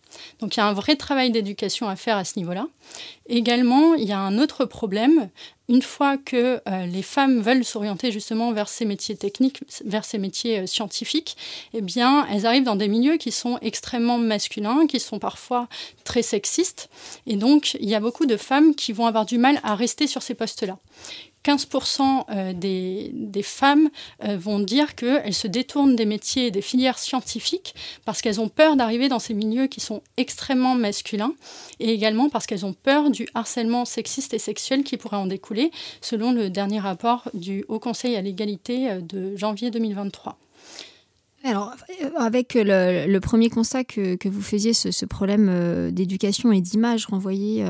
Donc 0.41 0.57
il 0.57 0.61
y 0.61 0.63
a 0.63 0.67
un 0.67 0.73
vrai 0.73 0.97
travail 0.97 1.31
d'éducation 1.31 1.89
à 1.89 1.97
faire 1.97 2.17
à 2.17 2.25
ce 2.25 2.39
niveau-là. 2.39 2.67
Également, 3.29 3.95
il 3.95 4.09
y 4.09 4.13
a 4.13 4.19
un 4.19 4.39
autre 4.39 4.65
problème. 4.65 5.29
Une 5.69 5.83
fois 5.83 6.17
que 6.17 6.63
euh, 6.67 6.87
les 6.87 7.03
femmes 7.03 7.41
veulent 7.43 7.65
s'orienter 7.65 8.11
justement 8.11 8.53
vers 8.53 8.71
ces 8.71 8.87
métiers 8.87 9.17
techniques, 9.17 9.61
vers 9.85 10.05
ces 10.05 10.17
métiers 10.17 10.61
euh, 10.61 10.67
scientifiques, 10.67 11.37
eh 11.75 11.83
bien, 11.83 12.27
elles 12.33 12.47
arrivent 12.47 12.65
dans 12.65 12.77
des 12.77 12.89
milieux 12.89 13.19
qui 13.19 13.31
sont 13.31 13.59
extrêmement 13.61 14.17
masculins, 14.17 14.87
qui 14.87 14.99
sont 14.99 15.19
parfois 15.19 15.69
très 16.05 16.23
sexistes. 16.23 16.89
Et 17.27 17.37
donc, 17.37 17.77
il 17.81 17.89
y 17.89 17.95
a 17.95 18.01
beaucoup 18.01 18.25
de 18.25 18.39
femmes 18.39 18.75
qui 18.75 18.93
vont 18.93 19.07
avoir 19.07 19.27
du 19.27 19.37
mal 19.37 19.61
à 19.63 19.75
rester 19.75 20.07
sur 20.07 20.23
ces 20.23 20.35
postes-là. 20.35 20.79
15% 21.49 22.25
euh, 22.31 22.52
des, 22.52 23.43
femmes 23.43 23.88
euh, 24.25 24.37
vont 24.37 24.59
dire 24.59 24.95
qu'elles 24.95 25.33
se 25.33 25.47
détournent 25.47 25.97
des 25.97 26.05
métiers 26.05 26.47
et 26.47 26.50
des 26.50 26.61
filières 26.61 26.99
scientifiques 26.99 27.75
parce 28.05 28.21
qu'elles 28.21 28.40
ont 28.40 28.50
peur 28.50 28.76
d'arriver 28.76 29.09
dans 29.09 29.19
ces 29.19 29.33
milieux 29.33 29.67
qui 29.67 29.81
sont 29.81 30.02
extrêmement 30.19 30.75
masculins 30.75 31.33
et 31.81 31.90
également 31.90 32.28
parce 32.28 32.47
qu'elles 32.47 32.67
ont 32.67 32.75
peur 32.75 33.11
du 33.11 33.26
harcèlement 33.35 33.87
sexiste 33.87 34.35
et 34.35 34.38
sexuel 34.38 34.85
qui 34.85 34.99
pourrait 34.99 35.17
en 35.17 35.26
découler, 35.26 35.71
selon 36.02 36.33
le 36.33 36.50
dernier 36.50 36.81
rapport 36.81 37.31
du 37.33 37.64
Haut 37.69 37.78
Conseil 37.78 38.17
à 38.17 38.21
l'égalité 38.21 38.90
euh, 38.90 39.00
de 39.00 39.35
janvier 39.37 39.71
2023. 39.71 40.38
Alors, 41.45 41.73
avec 42.19 42.55
le, 42.55 43.19
premier 43.21 43.49
constat 43.49 43.85
que, 43.85 44.28
vous 44.28 44.43
faisiez, 44.43 44.73
ce, 44.73 45.05
problème 45.07 45.88
d'éducation 45.93 46.50
et 46.50 46.61
d'image 46.61 47.07
renvoyé 47.07 47.64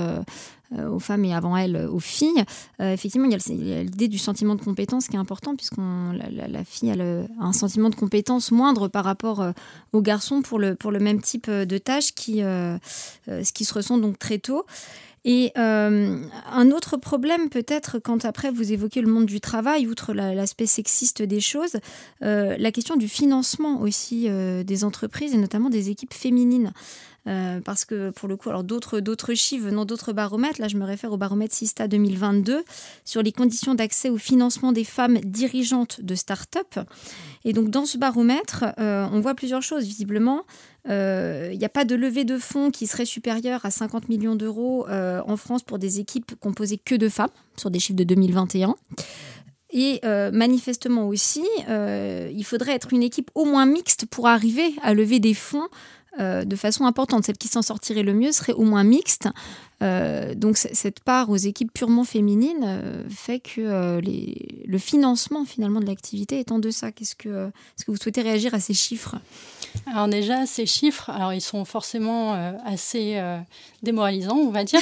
aux 0.77 0.99
femmes 0.99 1.25
et 1.25 1.35
avant 1.35 1.57
elles 1.57 1.77
euh, 1.77 1.91
aux 1.91 2.01
filles. 2.01 2.45
Euh, 2.81 2.93
effectivement, 2.93 3.27
il 3.27 3.33
y 3.33 3.73
a 3.73 3.83
l'idée 3.83 4.09
du 4.09 4.19
sentiment 4.19 4.55
de 4.55 4.63
compétence 4.63 5.09
qui 5.09 5.17
est 5.17 5.19
important 5.19 5.57
puisque 5.57 5.79
la, 5.79 6.49
la, 6.49 6.65
fille 6.65 6.91
a, 6.91 6.95
un 7.41 7.53
sentiment 7.53 7.91
de 7.91 7.95
compétence 7.95 8.51
moindre 8.51 8.89
par 8.89 9.05
rapport 9.05 9.45
aux 9.93 10.03
garçons 10.03 10.43
pour 10.43 10.59
le, 10.59 10.75
pour 10.75 10.91
le 10.91 10.99
même 10.99 11.21
type 11.21 11.51
de 11.51 11.79
tâches 11.79 12.13
qui, 12.13 12.39
ce 12.41 13.53
qui 13.53 13.65
se 13.65 13.75
ressent 13.75 13.99
donc 13.99 14.19
très 14.19 14.39
tôt. 14.39 14.65
Et 15.25 15.53
un 15.57 16.71
autre 16.71 16.97
problème 16.97 17.49
peut-être 17.49 17.99
quand 17.99 18.25
après 18.25 18.51
vous 18.51 18.73
évoquez 18.73 19.01
le 19.01 19.09
monde 19.09 19.27
du 19.27 19.41
travail, 19.41 19.87
outre 19.87 20.13
l'aspect 20.13 20.67
sexiste 20.67 21.23
des 21.23 21.41
choses, 21.41 21.77
la 22.21 22.73
question 22.73 22.97
du 22.97 23.09
financement 23.09 23.81
aussi 23.81 24.29
des 24.29 24.85
entreprises 24.85 25.35
et 25.35 25.39
notamment 25.39 25.71
des 25.71 25.91
équipes 25.91 26.15
féminines. 26.15 26.73
Euh, 27.29 27.61
parce 27.61 27.85
que 27.85 28.11
pour 28.11 28.29
le 28.29 28.37
coup, 28.37 28.49
alors 28.49 28.65
d'autres, 28.65 29.01
d'autres 29.01 29.35
chiffres 29.35 29.67
venant 29.67 29.85
d'autres 29.85 30.13
baromètres, 30.13 30.61
là 30.61 30.69
je 30.69 30.77
me 30.77 30.85
réfère 30.85 31.13
au 31.13 31.19
baromètre 31.19 31.55
Sista 31.55 31.87
2022 31.87 32.65
sur 33.05 33.23
les 33.23 33.33
conditions 33.33 33.75
d'accès 33.75 34.09
au 34.09 34.17
financement 34.17 34.73
des 34.73 34.85
femmes 34.85 35.19
dirigeantes 35.19 36.01
de 36.01 36.15
start-up. 36.15 36.79
Et 37.45 37.53
donc 37.53 37.71
dans 37.71 37.87
ce 37.87 37.99
baromètre, 37.99 38.65
euh, 38.79 39.07
on 39.13 39.21
voit 39.21 39.35
plusieurs 39.35 39.63
choses. 39.63 39.85
Visiblement, 39.85 40.45
euh, 40.89 41.51
il 41.53 41.59
n'y 41.59 41.65
a 41.65 41.71
pas 41.71 41.85
de 41.85 41.95
levée 41.95 42.25
de 42.25 42.39
fonds 42.39 42.71
qui 42.71 42.87
serait 42.87 43.05
supérieure 43.05 43.65
à 43.65 43.71
50 43.71 44.09
millions 44.09 44.37
d'euros 44.37 44.87
en 44.89 45.37
France 45.37 45.63
pour 45.63 45.79
des 45.79 46.01
équipes 46.01 46.35
composées 46.41 46.79
que 46.79 46.95
de 46.95 47.09
femmes, 47.09 47.31
sur 47.57 47.71
des 47.71 47.79
chiffres 47.79 47.99
de 47.99 48.05
2021. 48.05 48.75
Et 49.71 50.01
manifestement 50.33 51.07
aussi, 51.09 51.45
il 51.69 52.45
faudrait 52.45 52.73
être 52.73 52.93
une 52.93 53.03
équipe 53.03 53.31
au 53.35 53.45
moins 53.45 53.67
mixte 53.67 54.07
pour 54.07 54.27
arriver 54.29 54.75
à 54.83 54.95
lever 54.95 55.21
des 55.21 55.35
fonds 55.35 55.69
euh, 56.21 56.45
de 56.45 56.57
façon 56.57 56.85
importante. 56.85 57.25
Celle 57.25 57.39
qui 57.39 57.49
s'en 57.49 57.63
sortirait 57.63 58.03
le 58.03 58.15
mieux 58.15 58.33
serait 58.33 58.53
au 58.53 58.65
moins 58.65 58.85
mixte. 58.85 59.29
Euh, 59.81 60.35
donc 60.35 60.57
cette 60.57 60.99
part 61.01 61.31
aux 61.31 61.37
équipes 61.37 61.73
purement 61.73 62.03
féminines 62.03 62.65
euh, 62.65 63.05
fait 63.09 63.39
que 63.39 64.01
le 64.67 64.79
financement 64.79 65.45
finalement 65.45 65.81
de 65.81 65.87
l'activité 65.87 66.41
est 66.41 66.51
en 66.51 66.59
deçà. 66.59 66.91
Qu'est-ce 66.91 67.15
que, 67.15 67.51
vous 67.87 67.97
souhaitez 67.97 68.23
réagir 68.23 68.55
à 68.55 68.61
ces 68.61 68.75
chiffres? 68.75 69.17
Alors 69.87 70.09
déjà, 70.09 70.47
ces 70.47 70.67
chiffres, 70.67 71.11
alors 71.11 71.33
ils 71.33 71.41
sont 71.41 71.65
forcément 71.65 72.35
assez 72.65 73.21
démoralisants, 73.83 74.37
on 74.37 74.51
va 74.51 74.65
dire. 74.65 74.81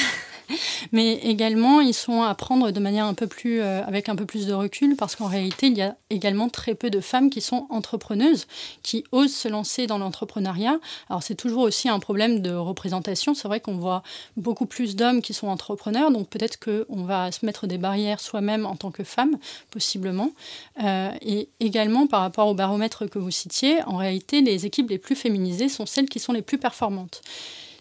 mais 0.93 1.14
également 1.14 1.81
ils 1.81 1.95
sont 1.95 2.23
à 2.23 2.35
prendre 2.35 2.71
de 2.71 2.81
manière 2.81 3.07
un 3.07 3.14
peu 3.14 3.26
plus, 3.26 3.61
euh, 3.61 3.85
avec 3.85 4.09
un 4.09 4.16
peu 4.16 4.26
plus 4.26 4.47
de 4.47 4.52
recul, 4.52 4.97
parce 4.97 5.16
qu'en 5.16 5.26
réalité, 5.26 5.66
il 5.66 5.76
y 5.76 5.83
a 5.83 5.97
également 6.11 6.49
très 6.49 6.75
peu 6.75 6.90
de 6.90 7.00
femmes 7.00 7.31
qui 7.31 7.40
sont 7.40 7.66
entrepreneuses, 7.71 8.47
qui 8.83 9.05
osent 9.12 9.35
se 9.35 9.49
lancer 9.49 9.87
dans 9.87 9.99
l'entrepreneuriat. 9.99 10.78
Alors 11.11 11.23
c'est 11.23 11.35
toujours 11.35 11.62
aussi 11.62 11.88
un 11.88 11.99
problème 11.99 12.40
de 12.40 12.52
représentation. 12.52 13.35
C'est 13.35 13.49
vrai 13.49 13.61
qu'on 13.61 13.76
voit 13.76 14.02
beaucoup 14.37 14.66
plus 14.66 14.97
d'hommes 14.97 15.23
qui 15.23 15.35
sont 15.35 15.49
entrepreneurs, 15.49 16.11
donc 16.11 16.28
peut-être 16.28 16.59
qu'on 16.59 17.05
va 17.05 17.33
se 17.33 17.45
mettre 17.45 17.66
des 17.66 17.78
barrières 17.78 18.21
soi-même 18.21 18.66
en 18.66 18.76
tant 18.76 18.90
que 18.90 19.05
femme, 19.05 19.38
possiblement. 19.71 20.31
Euh, 20.83 21.11
et 21.23 21.49
également 21.61 22.07
par 22.07 22.21
rapport 22.21 22.49
au 22.49 22.55
baromètre 22.55 23.09
que 23.09 23.19
vous 23.19 23.31
citiez, 23.31 23.83
en 23.85 23.97
réalité, 23.97 24.40
les 24.40 24.66
équipes 24.66 24.75
les 24.83 24.99
plus 24.99 25.16
féminisées 25.16 25.68
sont 25.68 25.87
celles 25.87 26.09
qui 26.09 26.18
sont 26.18 26.33
les 26.33 26.42
plus 26.42 26.59
performantes. 26.59 27.23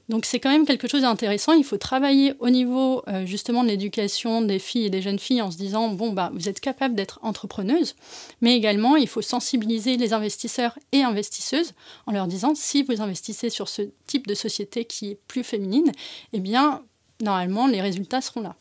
Donc 0.07 0.25
c'est 0.25 0.39
quand 0.39 0.51
même 0.51 0.65
quelque 0.65 0.87
chose 0.87 1.01
d'intéressant. 1.01 1.53
Il 1.53 1.63
faut 1.63 1.77
travailler 1.77 2.33
au 2.39 2.49
niveau 2.49 3.01
euh, 3.07 3.25
justement 3.25 3.63
de 3.63 3.69
l'éducation 3.69 4.41
des 4.41 4.59
filles 4.59 4.85
et 4.85 4.89
des 4.89 5.01
jeunes 5.01 5.17
filles 5.17 5.41
en 5.41 5.49
se 5.49 5.57
disant 5.57 5.89
bon 5.89 6.13
bah 6.13 6.31
vous 6.33 6.47
êtes 6.47 6.59
capable 6.59 6.93
d'être 6.93 7.19
entrepreneuse, 7.23 7.95
mais 8.41 8.55
également 8.55 8.97
il 8.97 9.07
faut 9.07 9.23
sensibiliser 9.23 9.97
les 9.97 10.13
investisseurs 10.13 10.77
et 10.91 11.01
investisseuses 11.01 11.73
en 12.05 12.11
leur 12.11 12.27
disant 12.27 12.53
si 12.55 12.83
vous 12.83 13.01
investissez 13.01 13.49
sur 13.49 13.67
ce 13.67 13.81
type 14.05 14.27
de 14.27 14.35
société 14.35 14.85
qui 14.85 15.11
est 15.11 15.19
plus 15.27 15.43
féminine, 15.43 15.91
eh 16.33 16.39
bien 16.39 16.83
normalement 17.21 17.65
les 17.65 17.81
résultats 17.81 18.21
seront 18.21 18.41
là. 18.41 18.55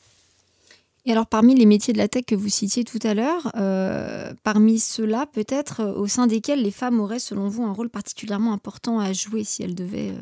Et 1.07 1.13
alors, 1.13 1.27
parmi 1.27 1.55
les 1.55 1.67
métiers 1.67 1.93
de 1.93 1.99
la 1.99 2.09
tech 2.09 2.25
que 2.27 2.35
vous 2.35 2.49
citiez 2.49 2.85
tout 2.85 2.99
à 3.03 3.13
l'heure, 3.13 3.53
euh, 3.57 4.33
parmi 4.43 4.79
ceux-là, 4.79 5.27
peut-être 5.27 5.81
euh, 5.81 5.93
au 5.93 6.07
sein 6.07 6.27
desquels 6.27 6.63
les 6.63 6.71
femmes 6.71 6.99
auraient, 6.99 7.19
selon 7.19 7.49
vous, 7.49 7.63
un 7.65 7.73
rôle 7.73 7.91
particulièrement 7.91 8.55
important 8.55 9.01
à 9.01 9.13
jouer 9.13 9.45
si 9.45 9.63
elles 9.63 9.75
devaient 9.75 10.15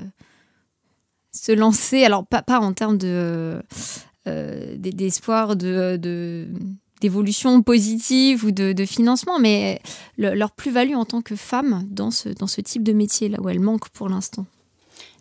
se 1.30 1.52
lancer, 1.52 2.04
alors 2.04 2.26
pas, 2.26 2.42
en 2.58 2.72
termes 2.72 2.98
de 2.98 3.62
euh, 4.28 4.76
d'espoir 4.76 5.56
de, 5.56 6.48
d'évolution 7.00 7.62
positive 7.62 8.44
ou 8.44 8.50
de, 8.50 8.84
financement, 8.84 9.38
mais 9.38 9.80
leur 10.18 10.50
plus-value 10.50 10.94
en 10.94 11.04
tant 11.04 11.22
que 11.22 11.36
femme 11.36 11.86
dans 11.90 12.10
ce, 12.10 12.28
dans 12.28 12.46
ce 12.46 12.60
type 12.60 12.82
de 12.82 12.92
métier, 12.92 13.28
là 13.28 13.40
où 13.40 13.48
elles 13.48 13.60
manquent 13.60 13.88
pour 13.88 14.08
l'instant? 14.08 14.46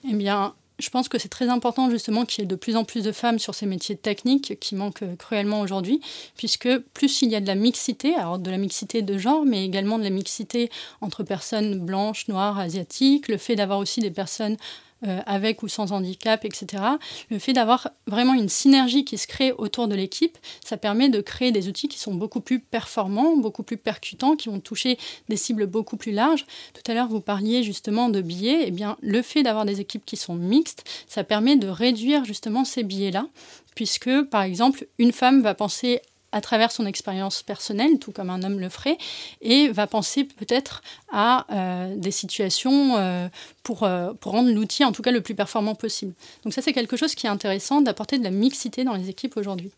Eh 0.07 0.13
bien, 0.13 0.53
je 0.81 0.89
pense 0.89 1.07
que 1.07 1.17
c'est 1.17 1.29
très 1.29 1.49
important 1.49 1.89
justement 1.89 2.25
qu'il 2.25 2.41
y 2.41 2.43
ait 2.43 2.47
de 2.47 2.55
plus 2.55 2.75
en 2.75 2.83
plus 2.83 3.03
de 3.03 3.11
femmes 3.11 3.39
sur 3.39 3.55
ces 3.55 3.65
métiers 3.65 3.95
techniques 3.95 4.59
qui 4.59 4.75
manquent 4.75 5.03
cruellement 5.17 5.61
aujourd'hui, 5.61 6.01
puisque 6.35 6.77
plus 6.93 7.21
il 7.21 7.29
y 7.29 7.35
a 7.35 7.41
de 7.41 7.47
la 7.47 7.55
mixité, 7.55 8.15
alors 8.15 8.39
de 8.39 8.49
la 8.51 8.57
mixité 8.57 9.01
de 9.01 9.17
genre, 9.17 9.45
mais 9.45 9.65
également 9.65 9.97
de 9.97 10.03
la 10.03 10.09
mixité 10.09 10.69
entre 11.01 11.23
personnes 11.23 11.79
blanches, 11.79 12.27
noires, 12.27 12.59
asiatiques, 12.59 13.27
le 13.27 13.37
fait 13.37 13.55
d'avoir 13.55 13.79
aussi 13.79 13.99
des 13.99 14.11
personnes 14.11 14.53
euh, 14.53 14.90
avec 15.03 15.63
ou 15.63 15.67
sans 15.67 15.91
handicap, 15.91 16.45
etc. 16.45 16.83
Le 17.29 17.39
fait 17.39 17.53
d'avoir 17.53 17.89
vraiment 18.07 18.33
une 18.33 18.49
synergie 18.49 19.05
qui 19.05 19.17
se 19.17 19.27
crée 19.27 19.51
autour 19.51 19.87
de 19.87 19.95
l'équipe, 19.95 20.37
ça 20.63 20.77
permet 20.77 21.09
de 21.09 21.21
créer 21.21 21.51
des 21.51 21.67
outils 21.67 21.87
qui 21.87 21.99
sont 21.99 22.13
beaucoup 22.13 22.41
plus 22.41 22.59
performants, 22.59 23.35
beaucoup 23.37 23.63
plus 23.63 23.77
percutants, 23.77 24.35
qui 24.35 24.49
vont 24.49 24.59
toucher 24.59 24.97
des 25.29 25.37
cibles 25.37 25.65
beaucoup 25.65 25.97
plus 25.97 26.11
larges. 26.11 26.45
Tout 26.73 26.91
à 26.91 26.93
l'heure, 26.93 27.07
vous 27.07 27.21
parliez 27.21 27.63
justement 27.63 28.09
de 28.09 28.21
billets. 28.21 28.65
Eh 28.67 28.71
bien, 28.71 28.97
le 29.01 29.21
fait 29.21 29.43
d'avoir 29.43 29.65
des 29.65 29.79
équipes 29.79 30.05
qui 30.05 30.17
sont 30.17 30.35
mixtes, 30.35 30.83
ça 31.07 31.23
permet 31.23 31.55
de 31.55 31.67
réduire 31.67 32.25
justement 32.25 32.65
ces 32.65 32.83
billets-là, 32.83 33.27
puisque, 33.75 34.23
par 34.23 34.43
exemple, 34.43 34.87
une 34.99 35.11
femme 35.11 35.41
va 35.41 35.55
penser 35.55 36.01
à 36.31 36.41
travers 36.41 36.71
son 36.71 36.85
expérience 36.85 37.43
personnelle, 37.43 37.99
tout 37.99 38.11
comme 38.11 38.29
un 38.29 38.43
homme 38.43 38.59
le 38.59 38.69
ferait, 38.69 38.97
et 39.41 39.69
va 39.69 39.87
penser 39.87 40.23
peut-être 40.23 40.81
à 41.11 41.45
euh, 41.51 41.95
des 41.95 42.11
situations 42.11 42.97
euh, 42.97 43.27
pour, 43.63 43.87
pour 44.19 44.31
rendre 44.31 44.51
l'outil 44.51 44.83
en 44.83 44.91
tout 44.91 45.01
cas 45.01 45.11
le 45.11 45.21
plus 45.21 45.35
performant 45.35 45.75
possible. 45.75 46.13
Donc 46.43 46.53
ça 46.53 46.61
c'est 46.61 46.73
quelque 46.73 46.97
chose 46.97 47.15
qui 47.15 47.27
est 47.27 47.29
intéressant 47.29 47.81
d'apporter 47.81 48.17
de 48.17 48.23
la 48.23 48.31
mixité 48.31 48.83
dans 48.83 48.95
les 48.95 49.09
équipes 49.09 49.37
aujourd'hui. 49.37 49.71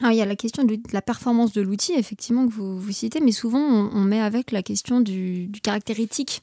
Ah, 0.00 0.12
il 0.12 0.16
y 0.16 0.22
a 0.22 0.26
la 0.26 0.34
question 0.36 0.64
de, 0.64 0.76
la 0.92 1.02
performance 1.02 1.52
de 1.52 1.60
l'outil, 1.62 1.92
effectivement, 1.92 2.48
que 2.48 2.52
vous, 2.52 2.78
vous, 2.78 2.92
citez, 2.92 3.20
mais 3.20 3.30
souvent 3.30 3.60
on, 3.60 4.00
met 4.00 4.20
avec 4.20 4.50
la 4.50 4.62
question 4.62 5.00
du, 5.00 5.46
du 5.46 5.60
caractère 5.60 6.00
éthique 6.00 6.42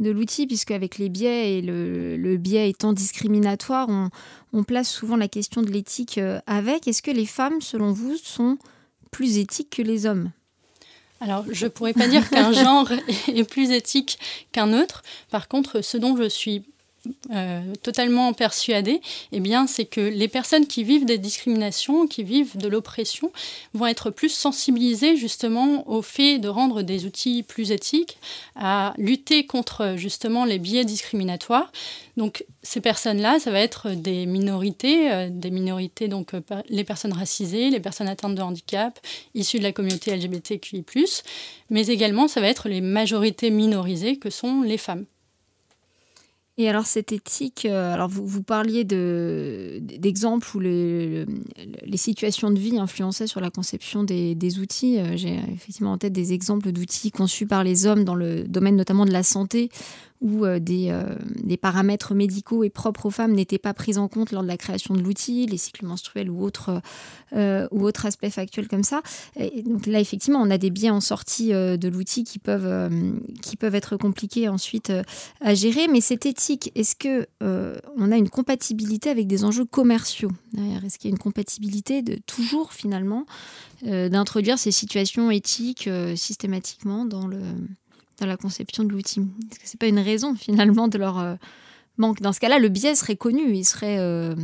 de 0.00 0.10
l'outil, 0.10 0.46
puisque 0.46 0.70
avec 0.70 0.98
les 0.98 1.08
biais 1.08 1.58
et 1.58 1.62
le, 1.62 2.36
biais 2.36 2.70
étant 2.70 2.92
discriminatoire, 2.92 3.88
on, 4.52 4.64
place 4.64 4.88
souvent 4.88 5.16
la 5.16 5.28
question 5.28 5.62
de 5.62 5.70
l'éthique 5.70 6.18
euh, 6.18 6.40
avec. 6.46 6.88
Est-ce 6.88 7.02
que 7.02 7.10
les 7.10 7.26
femmes, 7.26 7.60
selon 7.60 7.92
vous, 7.92 8.16
sont 8.16 8.58
plus 9.10 9.38
éthiques 9.38 9.70
que 9.70 9.82
les 9.82 10.06
hommes? 10.06 10.30
Alors, 11.20 11.44
je 11.50 11.64
ne 11.64 11.70
pourrais 11.70 11.92
pas 11.92 12.08
dire 12.08 12.28
qu'un 12.28 12.52
genre 12.64 12.90
est 13.28 13.48
plus 13.48 13.70
éthique 13.70 14.18
qu'un 14.52 14.72
autre. 14.72 15.02
Par 15.30 15.48
contre, 15.48 15.82
ce 15.82 15.96
dont 15.96 16.16
je 16.16 16.28
suis 16.28 16.64
euh, 17.32 17.62
totalement 17.82 18.32
persuadée, 18.32 19.00
eh 19.32 19.40
bien, 19.40 19.66
c'est 19.66 19.84
que 19.84 20.00
les 20.00 20.28
personnes 20.28 20.66
qui 20.66 20.84
vivent 20.84 21.04
des 21.04 21.18
discriminations, 21.18 22.06
qui 22.06 22.22
vivent 22.22 22.56
de 22.56 22.68
l'oppression, 22.68 23.32
vont 23.74 23.86
être 23.86 24.10
plus 24.10 24.28
sensibilisées 24.28 25.16
justement 25.16 25.88
au 25.88 26.02
fait 26.02 26.38
de 26.38 26.48
rendre 26.48 26.82
des 26.82 27.04
outils 27.04 27.42
plus 27.42 27.72
éthiques, 27.72 28.18
à 28.54 28.94
lutter 28.98 29.46
contre 29.46 29.94
justement 29.96 30.44
les 30.44 30.58
biais 30.58 30.84
discriminatoires. 30.84 31.72
Donc, 32.16 32.44
ces 32.62 32.80
personnes-là, 32.80 33.38
ça 33.38 33.50
va 33.50 33.60
être 33.60 33.90
des 33.90 34.24
minorités, 34.26 35.12
euh, 35.12 35.28
des 35.30 35.50
minorités 35.50 36.08
donc 36.08 36.34
euh, 36.34 36.40
les 36.68 36.84
personnes 36.84 37.12
racisées, 37.12 37.70
les 37.70 37.80
personnes 37.80 38.08
atteintes 38.08 38.34
de 38.34 38.42
handicap, 38.42 38.98
issues 39.34 39.58
de 39.58 39.62
la 39.62 39.72
communauté 39.72 40.16
LGBTQI+, 40.16 40.84
mais 41.70 41.86
également 41.86 42.28
ça 42.28 42.40
va 42.40 42.48
être 42.48 42.68
les 42.68 42.80
majorités 42.80 43.50
minorisées 43.50 44.18
que 44.18 44.30
sont 44.30 44.62
les 44.62 44.78
femmes. 44.78 45.04
Et 46.58 46.70
alors 46.70 46.86
cette 46.86 47.12
éthique, 47.12 47.66
euh, 47.66 47.92
alors 47.92 48.08
vous, 48.08 48.26
vous 48.26 48.42
parliez 48.42 48.84
d'exemples 48.84 50.48
où 50.56 50.60
les, 50.60 51.26
les, 51.84 51.96
situations 51.98 52.50
de 52.50 52.58
vie 52.58 52.78
influençaient 52.78 53.26
sur 53.26 53.40
la 53.40 53.50
conception 53.50 54.04
des, 54.04 54.34
des 54.34 54.58
outils. 54.58 54.98
Euh, 54.98 55.16
j'ai 55.16 55.38
effectivement 55.52 55.92
en 55.92 55.98
tête 55.98 56.14
des 56.14 56.32
exemples 56.32 56.72
d'outils 56.72 57.10
conçus 57.10 57.46
par 57.46 57.62
les 57.62 57.86
hommes 57.86 58.04
dans 58.04 58.14
le 58.14 58.44
domaine 58.44 58.76
notamment 58.76 59.04
de 59.04 59.12
la 59.12 59.22
santé, 59.22 59.68
où 60.20 60.44
euh, 60.44 60.58
des, 60.58 60.88
euh, 60.90 61.02
des, 61.42 61.56
paramètres 61.56 62.14
médicaux 62.14 62.64
et 62.64 62.70
propres 62.70 63.06
aux 63.06 63.10
femmes 63.10 63.32
n'étaient 63.32 63.58
pas 63.58 63.74
pris 63.74 63.98
en 63.98 64.08
compte 64.08 64.32
lors 64.32 64.42
de 64.42 64.48
la 64.48 64.56
création 64.56 64.94
de 64.94 65.00
l'outil, 65.00 65.46
les 65.46 65.58
cycles 65.58 65.84
menstruels 65.84 66.30
ou 66.30 66.42
autres, 66.42 66.80
euh, 67.34 67.68
aspects 68.04 68.28
factuels 68.28 68.68
comme 68.68 68.82
ça. 68.82 69.02
Et 69.36 69.62
donc 69.62 69.86
là, 69.86 70.00
effectivement, 70.00 70.40
on 70.40 70.50
a 70.50 70.58
des 70.58 70.70
biais 70.70 70.90
en 70.90 71.00
sortie 71.00 71.48
de 71.48 71.88
l'outil 71.88 72.24
qui 72.24 72.38
peuvent, 72.38 72.90
qui 73.42 73.56
peuvent 73.56 73.74
être 73.74 73.96
compliqués 73.96 74.48
ensuite 74.48 74.92
à 75.40 75.54
gérer. 75.54 75.88
Mais 75.88 76.00
cette 76.00 76.26
éthique, 76.26 76.70
est-ce 76.74 76.94
que 76.94 77.26
on 77.40 78.12
a 78.12 78.16
une 78.16 78.28
compatibilité 78.28 79.08
avec 79.08 79.26
des 79.26 79.44
enjeux 79.44 79.64
commerciaux 79.64 80.30
Est-ce 80.84 80.98
qu'il 80.98 81.10
y 81.10 81.12
a 81.12 81.14
une 81.14 81.18
compatibilité 81.18 82.02
de 82.02 82.18
toujours 82.26 82.74
finalement 82.74 83.24
d'introduire 83.82 84.58
ces 84.58 84.72
situations 84.72 85.30
éthiques 85.30 85.88
systématiquement 86.16 87.06
dans 87.06 87.26
le 87.26 87.40
dans 88.18 88.26
la 88.26 88.36
conception 88.36 88.84
de 88.84 88.92
l'outil 88.92 89.20
Est-ce 89.50 89.58
que 89.58 89.66
c'est 89.66 89.80
pas 89.80 89.86
une 89.86 89.98
raison 89.98 90.34
finalement 90.34 90.88
de 90.88 90.98
leur 90.98 91.18
euh, 91.18 91.34
manque? 91.98 92.20
Dans 92.20 92.32
ce 92.32 92.40
cas-là, 92.40 92.58
le 92.58 92.68
biais 92.68 92.94
serait 92.94 93.16
connu, 93.16 93.54
il 93.54 93.64
serait, 93.64 93.98
euh, 93.98 94.34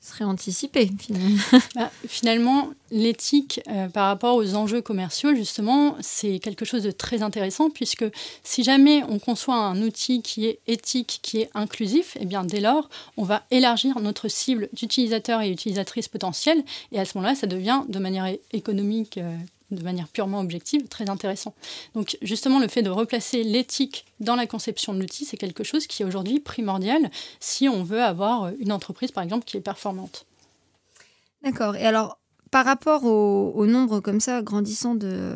serait 0.00 0.24
anticipé 0.24 0.90
finalement. 0.98 1.36
Bah, 1.74 1.90
finalement, 2.08 2.70
l'éthique 2.90 3.60
euh, 3.68 3.88
par 3.88 4.06
rapport 4.06 4.36
aux 4.36 4.54
enjeux 4.54 4.80
commerciaux, 4.80 5.34
justement, 5.34 5.96
c'est 6.00 6.38
quelque 6.38 6.64
chose 6.64 6.82
de 6.82 6.90
très 6.90 7.22
intéressant 7.22 7.68
puisque 7.68 8.04
si 8.42 8.62
jamais 8.64 9.02
on 9.08 9.18
conçoit 9.18 9.56
un 9.56 9.82
outil 9.82 10.22
qui 10.22 10.46
est 10.46 10.60
éthique, 10.66 11.18
qui 11.22 11.40
est 11.40 11.50
inclusif, 11.54 12.16
eh 12.20 12.24
bien 12.24 12.44
dès 12.44 12.60
lors, 12.60 12.88
on 13.18 13.24
va 13.24 13.42
élargir 13.50 14.00
notre 14.00 14.28
cible 14.28 14.68
d'utilisateurs 14.72 15.42
et 15.42 15.50
utilisatrices 15.50 16.08
potentiels 16.08 16.64
et 16.92 16.98
à 16.98 17.04
ce 17.04 17.18
moment-là, 17.18 17.34
ça 17.34 17.46
devient 17.46 17.82
de 17.88 17.98
manière 17.98 18.34
économique 18.52 19.18
de 19.70 19.82
manière 19.82 20.08
purement 20.08 20.40
objective, 20.40 20.86
très 20.88 21.10
intéressant. 21.10 21.54
Donc 21.94 22.16
justement, 22.22 22.58
le 22.58 22.68
fait 22.68 22.82
de 22.82 22.90
replacer 22.90 23.42
l'éthique 23.42 24.06
dans 24.20 24.36
la 24.36 24.46
conception 24.46 24.94
de 24.94 25.00
l'outil, 25.00 25.24
c'est 25.24 25.36
quelque 25.36 25.64
chose 25.64 25.86
qui 25.86 26.02
est 26.02 26.06
aujourd'hui 26.06 26.40
primordial 26.40 27.10
si 27.40 27.68
on 27.68 27.82
veut 27.82 28.02
avoir 28.02 28.50
une 28.58 28.72
entreprise, 28.72 29.10
par 29.10 29.24
exemple, 29.24 29.44
qui 29.44 29.56
est 29.56 29.60
performante. 29.60 30.26
D'accord. 31.42 31.76
Et 31.76 31.84
alors, 31.84 32.18
par 32.50 32.64
rapport 32.64 33.04
au, 33.04 33.66
nombre 33.66 34.00
comme 34.00 34.20
ça 34.20 34.40
grandissant 34.40 34.94
de, 34.94 35.32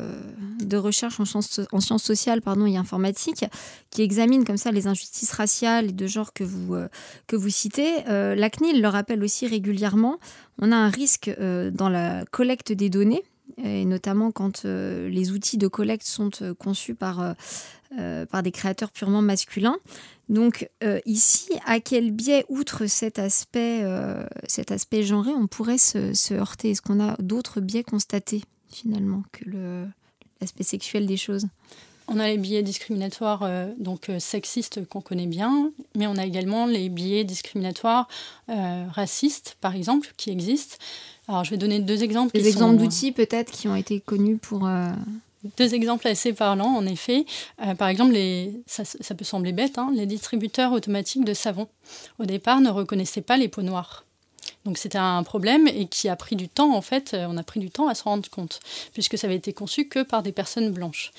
de 0.60 0.76
recherches 0.76 1.18
en 1.20 1.24
sciences, 1.24 1.60
en 1.72 1.80
sciences 1.80 2.04
sociales 2.04 2.40
pardon, 2.40 2.66
et 2.66 2.76
informatiques 2.76 3.44
qui 3.90 4.02
examinent 4.02 4.44
comme 4.44 4.56
ça 4.56 4.70
les 4.70 4.86
injustices 4.86 5.32
raciales 5.32 5.90
et 5.90 5.92
de 5.92 6.06
genre 6.06 6.32
que 6.32 6.44
vous, 6.44 6.74
euh, 6.74 6.88
que 7.26 7.36
vous 7.36 7.50
citez, 7.50 8.08
euh, 8.08 8.34
la 8.34 8.48
CNIL 8.48 8.80
le 8.80 8.88
rappelle 8.88 9.22
aussi 9.24 9.46
régulièrement, 9.46 10.18
on 10.60 10.72
a 10.72 10.76
un 10.76 10.88
risque 10.88 11.28
euh, 11.40 11.70
dans 11.70 11.88
la 11.88 12.24
collecte 12.30 12.72
des 12.72 12.88
données 12.88 13.24
et 13.58 13.84
notamment 13.84 14.30
quand 14.30 14.64
euh, 14.64 15.08
les 15.08 15.32
outils 15.32 15.58
de 15.58 15.68
collecte 15.68 16.06
sont 16.06 16.30
euh, 16.42 16.54
conçus 16.54 16.94
par, 16.94 17.34
euh, 17.98 18.26
par 18.26 18.42
des 18.42 18.52
créateurs 18.52 18.90
purement 18.90 19.22
masculins. 19.22 19.76
Donc 20.28 20.70
ici, 21.06 21.48
à 21.66 21.80
quel 21.80 22.12
biais, 22.12 22.44
outre 22.48 22.86
cet 22.86 23.18
aspect, 23.18 23.84
cet 24.46 24.70
aspect 24.70 25.02
genré, 25.02 25.32
on 25.32 25.48
pourrait 25.48 25.76
se, 25.76 26.14
se 26.14 26.34
heurter? 26.34 26.70
Est-ce 26.70 26.82
qu'on 26.82 27.00
a 27.00 27.16
d'autres 27.20 27.60
biais 27.60 27.82
constatés 27.82 28.44
finalement 28.68 29.24
que 29.32 29.50
l'aspect 30.40 30.62
sexuel 30.62 31.06
des 31.06 31.16
choses? 31.16 31.48
On 32.06 32.20
a 32.20 32.28
les 32.28 32.38
biais 32.38 32.62
discriminatoires 32.62 33.44
donc 33.78 34.08
sexistes 34.20 34.88
qu'on 34.88 35.00
connaît 35.00 35.26
bien, 35.26 35.72
mais 35.96 36.06
on 36.06 36.14
a 36.14 36.24
également 36.24 36.66
les 36.66 36.88
biais 36.90 37.24
discriminatoires 37.24 38.06
racistes, 38.46 39.56
par 39.60 39.74
exemple, 39.74 40.12
qui 40.16 40.30
existent. 40.30 40.76
Alors, 41.30 41.44
je 41.44 41.50
vais 41.50 41.58
donner 41.58 41.78
deux 41.78 42.02
exemples. 42.02 42.32
Des 42.34 42.48
exemples 42.48 42.76
d'outils 42.76 43.12
peut-être 43.12 43.52
qui 43.52 43.68
ont 43.68 43.76
été 43.76 44.00
connus 44.00 44.36
pour. 44.36 44.66
Euh, 44.66 44.88
deux 45.56 45.74
exemples 45.74 46.08
assez 46.08 46.32
parlants, 46.32 46.74
en 46.74 46.84
effet. 46.84 47.24
Euh, 47.64 47.76
par 47.76 47.86
exemple, 47.86 48.12
les, 48.12 48.52
ça, 48.66 48.84
peut 49.14 49.24
sembler 49.24 49.52
bête, 49.52 49.78
hein, 49.78 49.92
les 49.94 50.06
distributeurs 50.06 50.72
automatiques 50.72 51.24
de 51.24 51.32
savon, 51.32 51.68
au 52.18 52.24
départ, 52.24 52.60
ne 52.60 52.68
reconnaissaient 52.68 53.20
pas 53.20 53.36
les 53.36 53.46
peaux 53.46 53.62
noires. 53.62 54.04
Donc 54.64 54.76
c'était 54.76 54.98
un 54.98 55.22
problème 55.22 55.68
et 55.68 55.86
qui 55.86 56.08
a 56.08 56.16
pris 56.16 56.34
du 56.34 56.48
temps, 56.48 56.74
en 56.74 56.82
fait, 56.82 57.16
on 57.16 57.36
a 57.38 57.42
pris 57.44 57.60
du 57.60 57.70
temps 57.70 57.86
à 57.86 57.94
se 57.94 58.02
rendre 58.02 58.28
compte, 58.28 58.58
puisque 58.92 59.16
ça 59.16 59.28
avait 59.28 59.36
été 59.36 59.52
conçu 59.52 59.86
que 59.86 60.02
par 60.02 60.24
des 60.24 60.32
personnes 60.32 60.72
blanches. 60.72 61.12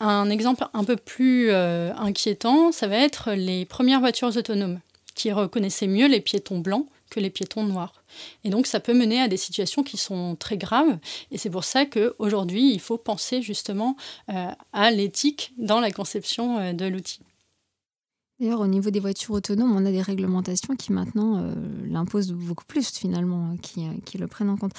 Un 0.00 0.30
exemple 0.30 0.66
un 0.72 0.84
peu 0.84 0.96
plus 0.96 1.50
euh, 1.50 1.92
inquiétant, 1.96 2.72
ça 2.72 2.88
va 2.88 2.96
être 2.96 3.32
les 3.32 3.66
premières 3.66 4.00
voitures 4.00 4.34
autonomes, 4.36 4.80
qui 5.14 5.30
reconnaissaient 5.30 5.86
mieux 5.86 6.08
les 6.08 6.20
piétons 6.20 6.58
blancs 6.58 6.86
les 7.20 7.30
piétons 7.30 7.64
noirs. 7.64 8.04
Et 8.44 8.50
donc 8.50 8.66
ça 8.66 8.80
peut 8.80 8.94
mener 8.94 9.20
à 9.20 9.28
des 9.28 9.36
situations 9.36 9.82
qui 9.82 9.96
sont 9.96 10.36
très 10.36 10.56
graves. 10.56 10.98
Et 11.30 11.38
c'est 11.38 11.50
pour 11.50 11.64
ça 11.64 11.86
qu'aujourd'hui, 11.86 12.72
il 12.72 12.80
faut 12.80 12.98
penser 12.98 13.42
justement 13.42 13.96
euh, 14.30 14.50
à 14.72 14.90
l'éthique 14.90 15.52
dans 15.58 15.80
la 15.80 15.90
conception 15.90 16.58
euh, 16.58 16.72
de 16.72 16.86
l'outil. 16.86 17.20
D'ailleurs, 18.40 18.60
au 18.60 18.66
niveau 18.66 18.90
des 18.90 19.00
voitures 19.00 19.34
autonomes, 19.34 19.74
on 19.76 19.86
a 19.86 19.90
des 19.90 20.02
réglementations 20.02 20.74
qui 20.74 20.92
maintenant 20.92 21.38
euh, 21.38 21.54
l'imposent 21.86 22.32
beaucoup 22.32 22.64
plus 22.64 22.90
finalement, 22.90 23.56
qui, 23.62 23.86
qui, 24.04 24.18
le 24.18 24.26
prennent 24.26 24.50
en 24.50 24.56
compte. 24.56 24.72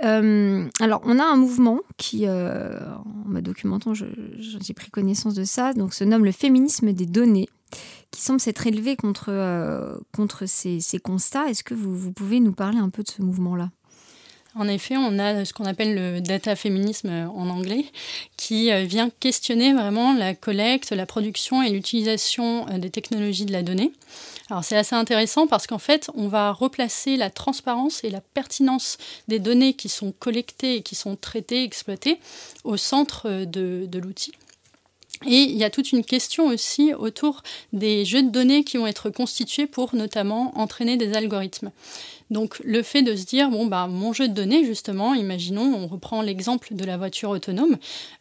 alors, 0.00 1.02
on 1.04 1.18
a 1.18 1.24
un 1.24 1.36
mouvement 1.36 1.80
qui, 1.98 2.26
en 2.28 3.28
me 3.28 3.40
documentant, 3.40 3.92
j'ai 3.94 4.74
pris 4.74 4.90
connaissance 4.90 5.34
de 5.34 5.44
ça, 5.44 5.72
donc 5.74 5.92
se 5.94 6.04
nomme 6.04 6.24
le 6.24 6.32
féminisme 6.32 6.92
des 6.92 7.06
données 7.06 7.48
qui 8.12 8.20
semble 8.20 8.40
s'être 8.40 8.66
élevé 8.66 8.94
contre, 8.94 9.30
euh, 9.30 9.96
contre 10.14 10.46
ces, 10.46 10.80
ces 10.80 10.98
constats. 10.98 11.48
Est-ce 11.48 11.64
que 11.64 11.74
vous, 11.74 11.96
vous, 11.96 12.12
pouvez 12.12 12.38
nous 12.38 12.52
parler 12.52 12.78
un 12.78 12.90
peu 12.90 13.02
de 13.02 13.08
ce 13.08 13.22
mouvement-là? 13.22 13.70
En 14.54 14.68
effet, 14.68 14.96
on 14.96 15.18
a 15.18 15.44
ce 15.44 15.52
qu'on 15.52 15.64
appelle 15.64 15.94
le 15.94 16.20
data 16.20 16.56
féminisme 16.56 17.30
en 17.34 17.48
anglais, 17.48 17.86
qui 18.36 18.70
euh, 18.70 18.84
vient 18.84 19.08
questionner 19.20 19.72
vraiment 19.72 20.12
la 20.12 20.34
collecte, 20.34 20.90
la 20.90 21.06
production 21.06 21.62
et 21.62 21.70
l'utilisation 21.70 22.66
euh, 22.68 22.78
des 22.78 22.90
technologies 22.90 23.46
de 23.46 23.52
la 23.52 23.62
donnée. 23.62 23.92
Alors 24.50 24.62
c'est 24.64 24.76
assez 24.76 24.94
intéressant 24.94 25.46
parce 25.46 25.66
qu'en 25.66 25.78
fait, 25.78 26.10
on 26.14 26.28
va 26.28 26.52
replacer 26.52 27.16
la 27.16 27.30
transparence 27.30 28.04
et 28.04 28.10
la 28.10 28.20
pertinence 28.20 28.98
des 29.26 29.38
données 29.38 29.72
qui 29.72 29.88
sont 29.88 30.12
collectées 30.12 30.76
et 30.76 30.82
qui 30.82 30.94
sont 30.94 31.16
traitées, 31.16 31.64
exploitées, 31.64 32.18
au 32.64 32.76
centre 32.76 33.44
de 33.44 33.98
l'outil. 33.98 34.32
Et 35.26 35.42
il 35.42 35.56
y 35.56 35.64
a 35.64 35.70
toute 35.70 35.92
une 35.92 36.04
question 36.04 36.46
aussi 36.46 36.94
autour 36.94 37.42
des 37.72 38.04
jeux 38.04 38.22
de 38.22 38.30
données 38.30 38.64
qui 38.64 38.76
vont 38.76 38.86
être 38.86 39.10
constitués 39.10 39.66
pour 39.66 39.94
notamment 39.94 40.56
entraîner 40.58 40.96
des 40.96 41.14
algorithmes. 41.14 41.70
Donc 42.30 42.58
le 42.64 42.82
fait 42.82 43.02
de 43.02 43.14
se 43.14 43.26
dire, 43.26 43.50
bon, 43.50 43.66
bah, 43.66 43.86
mon 43.86 44.12
jeu 44.12 44.26
de 44.26 44.32
données, 44.32 44.64
justement, 44.64 45.14
imaginons, 45.14 45.74
on 45.74 45.86
reprend 45.86 46.22
l'exemple 46.22 46.74
de 46.74 46.84
la 46.84 46.96
voiture 46.96 47.28
autonome, 47.28 47.76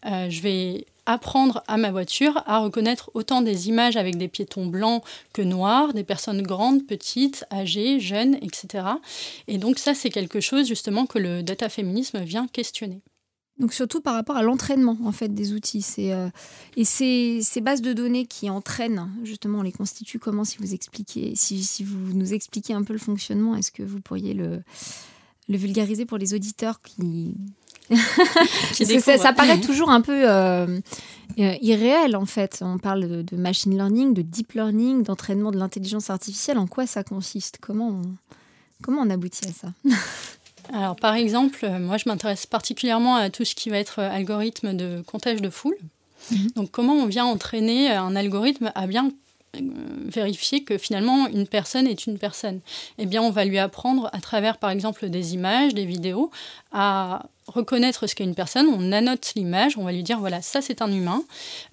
euh, 0.05 0.29
je 0.29 0.41
vais 0.41 0.85
apprendre 1.05 1.63
à 1.67 1.77
ma 1.77 1.91
voiture 1.91 2.43
à 2.45 2.59
reconnaître 2.59 3.09
autant 3.13 3.41
des 3.41 3.69
images 3.69 3.97
avec 3.97 4.17
des 4.17 4.27
piétons 4.27 4.65
blancs 4.65 5.03
que 5.33 5.41
noirs, 5.41 5.93
des 5.93 6.03
personnes 6.03 6.41
grandes, 6.41 6.85
petites, 6.85 7.45
âgées, 7.51 7.99
jeunes, 7.99 8.35
etc. 8.35 8.85
Et 9.47 9.57
donc 9.57 9.79
ça, 9.79 9.93
c'est 9.93 10.09
quelque 10.09 10.41
chose 10.41 10.67
justement 10.67 11.05
que 11.05 11.17
le 11.17 11.41
data 11.41 11.69
féminisme 11.69 12.19
vient 12.19 12.47
questionner. 12.47 13.01
Donc 13.61 13.73
surtout 13.73 14.01
par 14.01 14.15
rapport 14.15 14.35
à 14.35 14.41
l'entraînement 14.41 14.97
en 15.05 15.11
fait 15.11 15.29
des 15.29 15.53
outils. 15.53 15.83
C'est 15.83 16.11
euh, 16.13 16.29
et 16.75 16.83
ces, 16.83 17.41
ces, 17.43 17.61
bases 17.61 17.83
de 17.83 17.93
données 17.93 18.25
qui 18.25 18.49
entraînent 18.49 19.07
justement, 19.23 19.59
on 19.59 19.61
les 19.61 19.71
constitue 19.71 20.17
comment 20.17 20.43
si 20.43 20.57
vous 20.57 20.73
expliquez, 20.73 21.33
si, 21.35 21.63
si 21.63 21.83
vous 21.83 22.13
nous 22.13 22.33
expliquez 22.33 22.73
un 22.73 22.81
peu 22.81 22.93
le 22.93 22.99
fonctionnement, 22.99 23.55
est-ce 23.55 23.71
que 23.71 23.83
vous 23.83 24.01
pourriez 24.01 24.33
le, 24.33 24.63
le 25.47 25.57
vulgariser 25.57 26.07
pour 26.07 26.17
les 26.17 26.33
auditeurs 26.33 26.81
qui 26.81 27.35
ça, 29.19 29.33
paraît 29.33 29.59
toujours 29.59 29.91
un 29.91 30.01
peu 30.01 30.27
euh, 30.27 30.79
euh, 31.37 31.55
irréel 31.61 32.15
en 32.15 32.25
fait. 32.25 32.59
On 32.61 32.79
parle 32.79 33.23
de, 33.23 33.37
machine 33.37 33.75
learning, 33.75 34.15
de 34.15 34.23
deep 34.23 34.53
learning, 34.53 35.03
d'entraînement 35.03 35.51
de 35.51 35.59
l'intelligence 35.59 36.09
artificielle. 36.09 36.57
En 36.57 36.65
quoi 36.65 36.87
ça 36.87 37.03
consiste? 37.03 37.59
Comment 37.61 38.01
comment 38.81 39.01
on 39.01 39.09
aboutit 39.11 39.47
à 39.47 39.51
ça? 39.51 39.73
alors, 40.73 40.95
par 40.95 41.15
exemple, 41.15 41.59
euh, 41.63 41.79
moi, 41.79 41.97
je 41.97 42.07
m'intéresse 42.07 42.45
particulièrement 42.45 43.15
à 43.15 43.29
tout 43.29 43.45
ce 43.45 43.55
qui 43.55 43.69
va 43.69 43.77
être 43.77 43.99
euh, 43.99 44.09
algorithme 44.09 44.73
de 44.73 45.03
comptage 45.05 45.41
de 45.41 45.49
foule. 45.49 45.75
Mhm. 46.31 46.51
Donc, 46.55 46.71
comment 46.71 46.93
on 46.93 47.07
vient 47.07 47.25
entraîner 47.25 47.91
un 47.91 48.15
algorithme 48.15 48.71
à 48.75 48.87
bien 48.87 49.11
euh, 49.57 49.59
vérifier 50.05 50.63
que 50.63 50.77
finalement 50.77 51.27
une 51.27 51.47
personne 51.47 51.87
est 51.87 52.05
une 52.07 52.17
personne? 52.17 52.61
Eh 52.97 53.05
bien, 53.05 53.21
on 53.21 53.31
va 53.31 53.43
lui 53.43 53.59
apprendre 53.59 54.09
à 54.13 54.21
travers, 54.21 54.57
par 54.57 54.69
exemple, 54.69 55.09
des 55.09 55.33
images, 55.33 55.73
des 55.73 55.85
vidéos, 55.85 56.31
à 56.71 57.25
reconnaître 57.47 58.07
ce 58.07 58.15
qu'est 58.15 58.23
une 58.23 58.35
personne, 58.35 58.67
on 58.67 58.91
annote 58.91 59.33
l'image, 59.35 59.77
on 59.77 59.83
va 59.83 59.91
lui 59.91 60.03
dire 60.03 60.19
voilà, 60.19 60.41
ça 60.41 60.61
c'est 60.61 60.81
un 60.81 60.91
humain, 60.91 61.23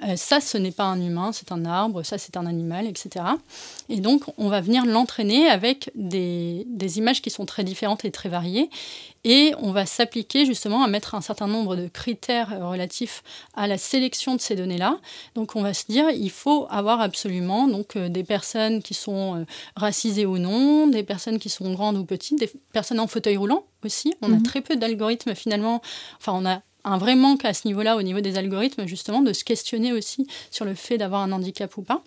euh, 0.07 0.17
ça 0.17 0.41
ce 0.41 0.57
n'est 0.57 0.71
pas 0.71 0.85
un 0.85 1.01
humain, 1.01 1.31
c'est 1.33 1.53
un 1.53 1.65
arbre, 1.65 2.03
ça 2.03 2.19
c'est 2.19 2.37
un 2.37 2.47
animal, 2.47 2.87
etc. 2.87 3.25
Et 3.89 4.01
donc 4.01 4.23
on 4.39 4.49
va 4.49 4.61
venir 4.61 4.87
l'entraîner 4.87 5.49
avec 5.49 5.91
des, 5.95 6.65
images 6.97 7.21
qui 7.21 7.31
sont 7.31 7.45
très 7.45 7.65
différentes 7.65 8.05
et 8.05 8.11
très 8.11 8.29
variées, 8.29 8.71
et 9.25 9.53
on 9.61 9.73
va 9.73 9.85
s'appliquer 9.85 10.47
justement 10.47 10.83
à 10.83 10.89
mettre 10.89 11.15
un 11.15 11.21
certain 11.21 11.49
nombre 11.49 11.77
de 11.77 11.87
critères 11.89 12.53
euh, 12.55 12.67
relatifs 12.67 13.23
à 13.55 13.67
la 13.67 13.77
sélection 13.77 14.35
de 14.35 14.41
ces 14.41 14.57
données-là. 14.57 14.99
Donc 15.35 15.55
on 15.55 15.63
va 15.63 15.75
se 15.75 15.85
dire 15.87 16.09
il 16.11 16.31
faut 16.31 16.67
avoir 16.71 17.01
absolument 17.01 17.69
donc 17.69 17.97
euh, 17.97 18.09
des 18.09 18.25
personnes 18.25 18.83
qui 18.83 18.95
sont 18.95 19.45
racisées 19.77 20.25
ou 20.25 20.39
non, 20.39 20.87
des 20.87 21.03
personnes 21.03 21.39
qui 21.39 21.51
sont 21.51 21.73
grandes 21.73 21.99
ou 21.99 22.05
petites, 22.05 22.39
des 22.39 22.51
personnes 22.73 23.01
en 23.01 23.07
fauteuil 23.07 23.37
roulant 23.37 23.65
aussi. 23.85 24.15
On 24.23 24.33
a 24.33 24.37
mhm. 24.37 24.43
très 24.43 24.61
peu 24.61 24.77
d'algorithmes 24.77 25.35
finalement. 25.35 25.83
Enfin, 26.19 26.33
on 26.35 26.47
a 26.47 26.63
un 26.85 26.99
vrai 26.99 27.17
manque 27.17 27.45
à 27.45 27.55
ce 27.55 27.67
niveau-là, 27.67 27.97
au 27.97 28.03
niveau 28.03 28.21
des 28.21 28.39
algorithmes, 28.39 28.87
justement, 28.87 29.21
de 29.21 29.33
se 29.33 29.45
questionner 29.45 29.93
aussi 29.93 30.27
sur 30.51 30.65
le 30.65 30.75
fait 30.75 30.99
d'avoir 30.99 31.23
un 31.23 31.33
handicap 31.33 31.77
ou 31.77 31.83
pas. 31.83 32.03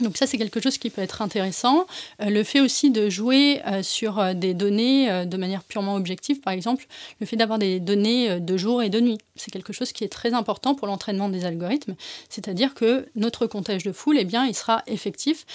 Donc 0.00 0.16
ça, 0.16 0.26
c'est 0.26 0.38
quelque 0.38 0.60
chose 0.60 0.78
qui 0.78 0.90
peut 0.90 1.02
être 1.02 1.22
intéressant. 1.22 1.86
Euh, 2.20 2.30
le 2.30 2.42
fait 2.42 2.60
aussi 2.60 2.90
de 2.90 3.08
jouer 3.08 3.60
euh, 3.66 3.82
sur 3.82 4.18
euh, 4.18 4.34
des 4.34 4.54
données 4.54 5.26
de 5.26 5.36
manière 5.36 5.62
purement 5.62 5.94
objective, 5.94 6.40
par 6.40 6.52
exemple, 6.52 6.86
le 7.20 7.26
fait 7.26 7.36
d'avoir 7.36 7.58
des 7.58 7.80
données 7.80 8.40
de 8.40 8.56
jour 8.56 8.82
et 8.82 8.90
de 8.90 9.00
nuit, 9.00 9.18
c'est 9.36 9.50
quelque 9.50 9.72
chose 9.72 9.92
qui 9.92 10.04
est 10.04 10.08
très 10.08 10.34
important 10.34 10.74
pour 10.74 10.86
l'entraînement 10.86 11.28
des 11.28 11.44
algorithmes. 11.44 11.94
C'est-à-dire 12.28 12.74
que 12.74 13.06
notre 13.14 13.46
comptage 13.46 13.84
de 13.84 13.92
foule, 13.92 14.16
eh 14.18 14.24
bien, 14.24 14.46
il 14.46 14.54
sera 14.54 14.82
effectif. 14.86 15.46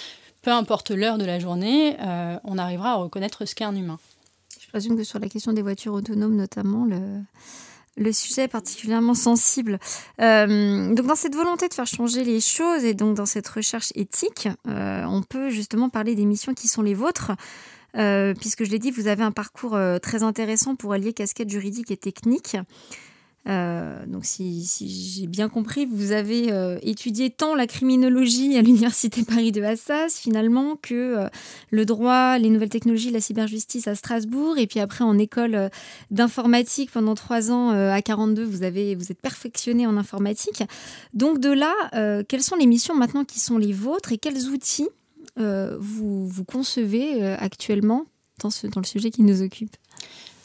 Peu 0.42 0.50
importe 0.50 0.90
l'heure 0.90 1.18
de 1.18 1.24
la 1.24 1.38
journée, 1.38 1.96
on 2.44 2.58
arrivera 2.58 2.92
à 2.92 2.94
reconnaître 2.94 3.44
ce 3.44 3.54
qu'est 3.54 3.64
un 3.64 3.74
humain. 3.74 3.98
Je 4.68 4.72
présume 4.72 4.98
que 4.98 5.02
sur 5.02 5.18
la 5.18 5.30
question 5.30 5.54
des 5.54 5.62
voitures 5.62 5.94
autonomes, 5.94 6.36
notamment, 6.36 6.86
le, 7.96 8.12
sujet 8.12 8.42
est 8.42 8.48
particulièrement 8.48 9.14
sensible. 9.14 9.78
Euh, 10.20 10.92
donc 10.92 11.06
dans 11.06 11.14
cette 11.14 11.34
volonté 11.34 11.68
de 11.68 11.74
faire 11.74 11.86
changer 11.86 12.22
les 12.22 12.38
choses 12.38 12.84
et 12.84 12.92
donc 12.92 13.16
dans 13.16 13.24
cette 13.24 13.48
recherche 13.48 13.92
éthique, 13.94 14.46
euh, 14.68 15.04
on 15.06 15.22
peut 15.22 15.48
justement 15.48 15.88
parler 15.88 16.14
des 16.14 16.26
missions 16.26 16.52
qui 16.52 16.68
sont 16.68 16.82
les 16.82 16.92
vôtres. 16.92 17.32
Euh, 17.96 18.34
puisque 18.34 18.64
je 18.64 18.70
l'ai 18.70 18.78
dit, 18.78 18.90
vous 18.90 19.06
avez 19.08 19.22
un 19.22 19.32
parcours 19.32 19.78
très 20.02 20.22
intéressant 20.22 20.76
pour 20.76 20.92
allier 20.92 21.14
casquette 21.14 21.48
juridique 21.48 21.90
et 21.90 21.96
technique. 21.96 22.58
Euh, 23.48 24.04
donc, 24.06 24.26
si, 24.26 24.68
j'ai 25.16 25.26
bien 25.26 25.48
compris, 25.48 25.86
vous 25.86 26.12
avez 26.12 26.52
euh, 26.52 26.78
étudié 26.82 27.30
tant 27.30 27.54
la 27.54 27.66
criminologie 27.66 28.56
à 28.58 28.62
l'Université 28.62 29.22
Paris 29.22 29.52
de 29.52 29.62
Assas, 29.62 30.18
finalement, 30.18 30.76
que 30.76 30.94
euh, 30.94 31.28
le 31.70 31.86
droit, 31.86 32.38
les 32.38 32.50
nouvelles 32.50 32.68
technologies, 32.68 33.10
la 33.10 33.20
cyberjustice 33.20 33.88
à 33.88 33.94
Strasbourg. 33.94 34.58
Et 34.58 34.66
puis 34.66 34.80
après, 34.80 35.04
en 35.04 35.18
école 35.18 35.70
d'informatique, 36.10 36.90
pendant 36.90 37.14
trois 37.14 37.50
ans 37.50 37.70
à 37.70 38.02
42, 38.02 38.44
vous, 38.44 38.62
avez, 38.62 38.94
vous 38.94 39.10
êtes 39.10 39.20
perfectionné 39.20 39.86
en 39.86 39.96
informatique. 39.96 40.62
Donc, 41.14 41.40
de 41.40 41.50
là, 41.50 41.72
quelles 42.28 42.42
sont 42.42 42.56
les 42.56 42.66
missions 42.66 42.94
maintenant 42.94 43.24
qui 43.24 43.40
sont 43.40 43.58
les 43.58 43.72
vôtres 43.72 44.12
et 44.12 44.18
quels 44.18 44.48
outils 44.48 44.88
vous, 45.36 46.26
vous 46.28 46.44
concevez 46.44 47.24
actuellement 47.24 48.06
dans, 48.42 48.50
le 48.76 48.86
sujet 48.86 49.10
qui 49.10 49.22
nous 49.22 49.42
occupe? 49.42 49.76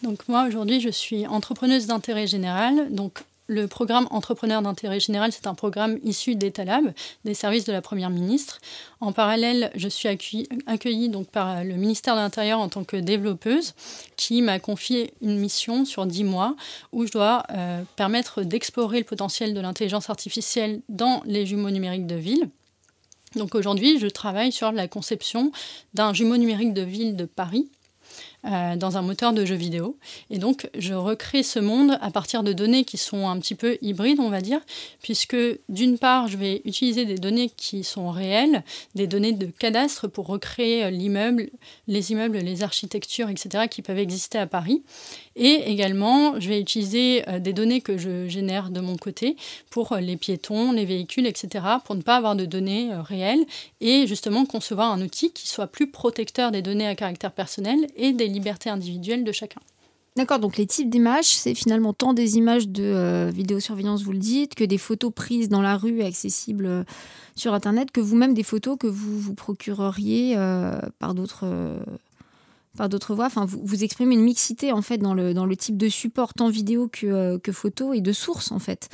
Donc 0.04 0.28
moi 0.28 0.46
aujourd'hui 0.46 0.80
je 0.82 0.90
suis 0.90 1.26
entrepreneuse 1.26 1.88
d'intérêt 1.88 2.28
général. 2.28 2.94
Donc 2.94 3.24
le 3.48 3.68
programme 3.68 4.08
Entrepreneur 4.10 4.62
d'intérêt 4.62 5.00
général, 5.00 5.32
c'est 5.32 5.48
un 5.48 5.54
programme 5.54 6.00
issu 6.04 6.36
d'Etalab, 6.36 6.94
des 7.26 7.34
services 7.34 7.66
de 7.66 7.74
la 7.74 7.82
Première 7.82 8.10
ministre. 8.10 8.60
En 9.02 9.12
parallèle, 9.12 9.70
je 9.76 9.90
suis 9.90 10.08
accueillie, 10.66 11.10
donc 11.10 11.28
par 11.28 11.64
le 11.64 11.76
ministère 11.76 12.16
de 12.16 12.22
l'Intérieur 12.22 12.60
en 12.60 12.70
tant 12.70 12.86
que 12.86 12.96
développeuse, 12.96 13.74
qui 14.16 14.42
m'a 14.42 14.60
confié 14.60 15.14
une 15.22 15.38
mission 15.40 15.84
sur 15.84 16.06
dix 16.06 16.24
mois 16.24 16.56
où 16.94 17.06
je 17.06 17.12
dois 17.12 17.44
euh, 17.52 17.84
permettre 17.98 18.44
d'explorer 18.44 19.00
le 19.00 19.06
potentiel 19.06 19.54
de 19.54 19.60
l'intelligence 19.60 20.10
artificielle 20.10 20.82
dans 20.88 21.22
les 21.26 21.46
jumeaux 21.46 21.72
numériques 21.72 22.08
de 22.08 22.16
ville. 22.16 22.50
Donc 23.36 23.56
aujourd'hui, 23.56 24.00
je 24.00 24.08
travaille 24.08 24.52
sur 24.52 24.72
la 24.72 24.88
conception 24.88 25.52
d'un 25.94 26.14
jumeau 26.14 26.38
numérique 26.38 26.74
de 26.74 26.84
ville 26.84 27.16
de 27.16 27.26
Paris 27.26 27.70
euh, 28.46 28.76
dans 28.76 28.98
un 28.98 29.02
moteur 29.02 29.34
de 29.34 29.46
jeu 29.46 29.56
vidéo. 29.56 29.98
Et 30.30 30.38
donc, 30.38 30.70
je 30.78 30.94
recrée 30.94 31.44
ce 31.44 31.60
monde 31.60 31.98
à 32.02 32.12
partir 32.12 32.44
de 32.44 32.54
données 32.54 32.84
qui 32.84 32.98
sont 32.98 33.28
un 33.28 33.40
petit 33.40 33.56
peu 33.56 33.78
hybrides, 33.82 34.20
on 34.20 34.30
va 34.30 34.42
dire, 34.42 34.60
puisque 35.02 35.38
d'une 35.70 35.98
part, 35.98 36.28
je 36.28 36.38
vais 36.38 36.62
utiliser 36.66 37.06
des 37.06 37.18
données 37.18 37.50
qui 37.50 37.84
sont 37.84 38.12
réelles, 38.12 38.64
des 38.96 39.08
données 39.08 39.34
de 39.34 39.46
cadastre 39.46 40.08
pour 40.08 40.28
recréer 40.28 40.92
l'immeuble, 40.92 41.50
les 41.88 42.12
immeubles, 42.12 42.38
les 42.38 42.64
architectures, 42.64 43.30
etc., 43.30 43.66
qui 43.70 43.82
peuvent 43.82 44.00
exister 44.00 44.38
à 44.38 44.48
Paris. 44.48 44.84
Et 45.36 45.72
également, 45.72 46.40
je 46.40 46.48
vais 46.48 46.60
utiliser 46.60 47.28
euh, 47.28 47.40
des 47.40 47.54
données 47.54 47.82
que 47.82 47.98
je 47.98 48.28
génère 48.28 48.70
de 48.70 48.80
mon 48.82 48.98
côté 48.98 49.36
pour 49.72 49.94
euh, 49.94 50.00
les 50.00 50.16
piétons, 50.16 50.72
les 50.72 50.86
véhicules, 50.86 51.26
etc., 51.26 51.66
pour 51.84 51.96
ne 51.96 52.02
pas 52.02 52.18
avoir 52.18 52.36
de 52.36 52.46
données 52.46 52.94
euh, 52.94 53.02
réelles 53.02 53.44
et 53.82 54.06
justement 54.06 54.46
concevoir 54.46 54.92
un 54.92 55.02
outil 55.02 55.32
qui 55.32 55.48
soit 55.48 55.68
plus 55.68 55.90
protecteur 55.90 56.52
des 56.52 56.62
données 56.62 56.88
à 56.88 56.96
caractère 56.96 57.32
personnel 57.32 57.88
et 57.96 58.14
des 58.14 58.28
libertés 58.28 58.70
individuelles 58.70 59.24
de 59.24 59.32
chacun. 59.32 59.60
D'accord, 60.16 60.38
donc 60.38 60.58
les 60.58 60.68
types 60.68 60.92
d'images, 60.92 61.26
c'est 61.26 61.56
finalement 61.56 61.92
tant 61.92 62.14
des 62.14 62.38
images 62.38 62.68
de 62.68 63.32
vidéosurveillance, 63.34 64.04
vous 64.04 64.12
le 64.12 64.20
dites, 64.20 64.54
que 64.54 64.64
des 64.64 64.78
photos 64.78 65.12
prises 65.12 65.50
dans 65.50 65.64
la 65.64 65.76
rue 65.76 66.04
accessibles 66.04 66.86
sur 67.36 67.56
Internet, 67.56 67.90
que 67.90 68.00
vous-même 68.00 68.36
des 68.36 68.44
photos 68.44 68.78
que 68.80 68.86
vous 68.86 69.20
vous 69.20 69.34
procureriez 69.34 70.36
par 71.00 71.16
d'autres 71.16 71.48
par 72.78 72.90
d'autres 72.90 73.16
voix. 73.16 73.26
Enfin, 73.26 73.46
vous, 73.46 73.62
vous, 73.64 73.84
exprimez 73.84 74.16
une 74.16 74.24
mixité 74.24 74.72
en 74.72 74.82
fait 74.82 74.98
dans 74.98 75.14
le, 75.14 75.34
dans 75.34 75.46
le 75.46 75.56
type 75.56 75.78
de 75.78 75.90
support, 75.90 76.34
tant 76.34 76.50
vidéo 76.50 76.88
que, 76.88 77.06
euh, 77.08 77.40
que 77.40 77.52
photo 77.52 77.94
et 77.94 78.02
de 78.02 78.12
source 78.12 78.52
en 78.52 78.60
fait. 78.60 78.90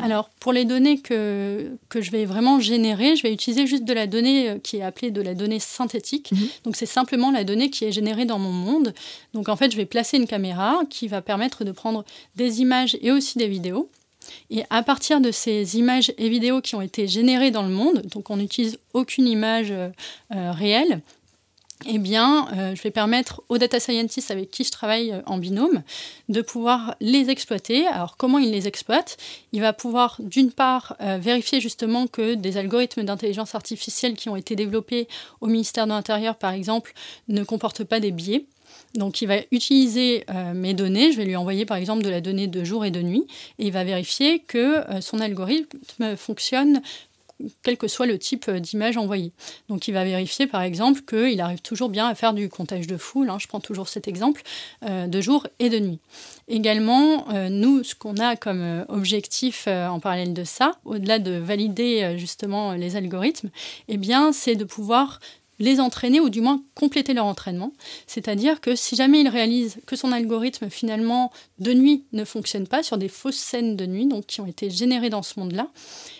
Alors, 0.00 0.30
pour 0.40 0.52
les 0.52 0.64
données 0.64 0.98
que, 0.98 1.70
que 1.88 2.00
je 2.00 2.10
vais 2.10 2.24
vraiment 2.24 2.60
générer, 2.60 3.16
je 3.16 3.22
vais 3.22 3.32
utiliser 3.32 3.66
juste 3.66 3.84
de 3.84 3.92
la 3.92 4.06
donnée 4.06 4.50
euh, 4.50 4.58
qui 4.58 4.78
est 4.78 4.82
appelée 4.82 5.10
de 5.10 5.20
la 5.20 5.34
donnée 5.34 5.60
synthétique. 5.60 6.32
Mhm. 6.32 6.48
Donc, 6.64 6.76
c'est 6.76 6.86
simplement 6.86 7.30
la 7.30 7.44
donnée 7.44 7.70
qui 7.70 7.84
est 7.84 7.92
générée 7.92 8.24
dans 8.24 8.38
mon 8.38 8.52
monde. 8.52 8.94
Donc, 9.34 9.48
en 9.48 9.56
fait, 9.56 9.70
je 9.70 9.76
vais 9.76 9.86
placer 9.86 10.16
une 10.16 10.26
caméra 10.26 10.80
qui 10.90 11.08
va 11.08 11.22
permettre 11.22 11.64
de 11.64 11.72
prendre 11.72 12.04
des 12.36 12.60
images 12.60 12.96
et 13.02 13.12
aussi 13.12 13.38
des 13.38 13.48
vidéos. 13.48 13.88
Et 14.50 14.64
à 14.70 14.82
partir 14.82 15.20
de 15.20 15.30
ces 15.30 15.78
images 15.78 16.12
et 16.18 16.28
vidéos 16.28 16.60
qui 16.60 16.74
ont 16.74 16.80
été 16.80 17.06
générées 17.06 17.52
dans 17.52 17.62
le 17.62 17.68
monde, 17.68 18.02
donc 18.12 18.28
on 18.30 18.38
n'utilise 18.38 18.78
aucune 18.92 19.28
image 19.28 19.70
euh, 19.70 19.90
réelle, 20.30 21.00
eh 21.84 21.98
bien, 21.98 22.48
euh, 22.56 22.74
je 22.74 22.82
vais 22.82 22.90
permettre 22.90 23.42
aux 23.48 23.58
data 23.58 23.78
scientists 23.78 24.30
avec 24.30 24.50
qui 24.50 24.64
je 24.64 24.70
travaille 24.70 25.12
euh, 25.12 25.20
en 25.26 25.36
binôme 25.36 25.82
de 26.30 26.40
pouvoir 26.40 26.96
les 27.00 27.28
exploiter. 27.28 27.86
Alors, 27.86 28.16
comment 28.16 28.38
ils 28.38 28.50
les 28.50 28.66
exploitent? 28.66 29.18
Il 29.52 29.60
va 29.60 29.74
pouvoir, 29.74 30.16
d'une 30.20 30.52
part, 30.52 30.96
euh, 31.02 31.18
vérifier 31.18 31.60
justement 31.60 32.06
que 32.06 32.34
des 32.34 32.56
algorithmes 32.56 33.04
d'intelligence 33.04 33.54
artificielle 33.54 34.14
qui 34.14 34.30
ont 34.30 34.36
été 34.36 34.56
développés 34.56 35.06
au 35.42 35.48
ministère 35.48 35.84
de 35.84 35.90
l'Intérieur, 35.90 36.36
par 36.36 36.52
exemple, 36.52 36.94
ne 37.28 37.44
comportent 37.44 37.84
pas 37.84 38.00
des 38.00 38.10
biais. 38.10 38.46
Donc 38.94 39.20
il 39.20 39.26
va 39.26 39.36
utiliser 39.50 40.24
mes 40.54 40.72
données, 40.72 41.12
je 41.12 41.18
vais 41.18 41.26
lui 41.26 41.36
envoyer 41.36 41.66
par 41.66 41.76
exemple 41.76 42.02
de 42.02 42.08
la 42.08 42.22
donnée 42.22 42.46
de 42.46 42.64
jour 42.64 42.84
et 42.84 42.90
de 42.90 43.02
nuit, 43.02 43.26
et 43.58 43.66
il 43.66 43.72
va 43.72 43.84
vérifier 43.84 44.38
que 44.38 44.82
son 45.00 45.20
algorithme 45.20 46.16
fonctionne 46.16 46.80
quel 47.62 47.76
que 47.76 47.88
soit 47.88 48.06
le 48.06 48.18
type 48.18 48.50
d'image 48.50 48.96
envoyée. 48.96 49.32
Donc 49.68 49.88
il 49.88 49.92
va 49.92 50.04
vérifier 50.04 50.46
par 50.46 50.62
exemple 50.62 51.02
qu'il 51.02 51.40
arrive 51.40 51.60
toujours 51.60 51.88
bien 51.88 52.06
à 52.06 52.14
faire 52.14 52.32
du 52.32 52.48
comptage 52.48 52.86
de 52.86 52.96
foule, 52.96 53.30
hein, 53.30 53.38
je 53.38 53.46
prends 53.46 53.60
toujours 53.60 53.88
cet 53.88 54.08
exemple, 54.08 54.42
euh, 54.84 55.06
de 55.06 55.20
jour 55.20 55.46
et 55.58 55.68
de 55.68 55.78
nuit. 55.78 55.98
Également, 56.48 57.28
euh, 57.30 57.48
nous, 57.48 57.82
ce 57.82 57.94
qu'on 57.94 58.16
a 58.16 58.36
comme 58.36 58.62
euh, 58.62 58.84
objectif 58.88 59.66
en 59.66 60.00
parallèle 60.00 60.34
de 60.34 60.44
ça, 60.44 60.72
au-delà 60.84 61.18
de 61.18 61.32
valider 61.32 62.16
justement 62.16 62.72
les 62.72 62.96
algorithmes, 62.96 63.50
eh 63.88 63.96
bien, 63.96 64.32
c'est 64.32 64.54
de 64.54 64.64
pouvoir 64.64 65.20
les 65.58 65.80
entraîner 65.80 66.20
ou 66.20 66.28
du 66.28 66.40
moins 66.40 66.62
compléter 66.74 67.14
leur 67.14 67.26
entraînement. 67.26 67.72
C'est-à-dire 68.06 68.60
que 68.60 68.76
si 68.76 68.96
jamais 68.96 69.20
il 69.20 69.28
réalise 69.28 69.78
que 69.86 69.96
son 69.96 70.12
algorithme 70.12 70.70
finalement 70.70 71.32
de 71.58 71.72
nuit 71.72 72.04
ne 72.12 72.24
fonctionne 72.24 72.66
pas 72.66 72.82
sur 72.82 72.98
des 72.98 73.08
fausses 73.08 73.36
scènes 73.36 73.76
de 73.76 73.86
nuit, 73.86 74.06
donc 74.06 74.26
qui 74.26 74.40
ont 74.40 74.46
été 74.46 74.70
générées 74.70 75.10
dans 75.10 75.22
ce 75.22 75.38
monde-là, 75.40 75.68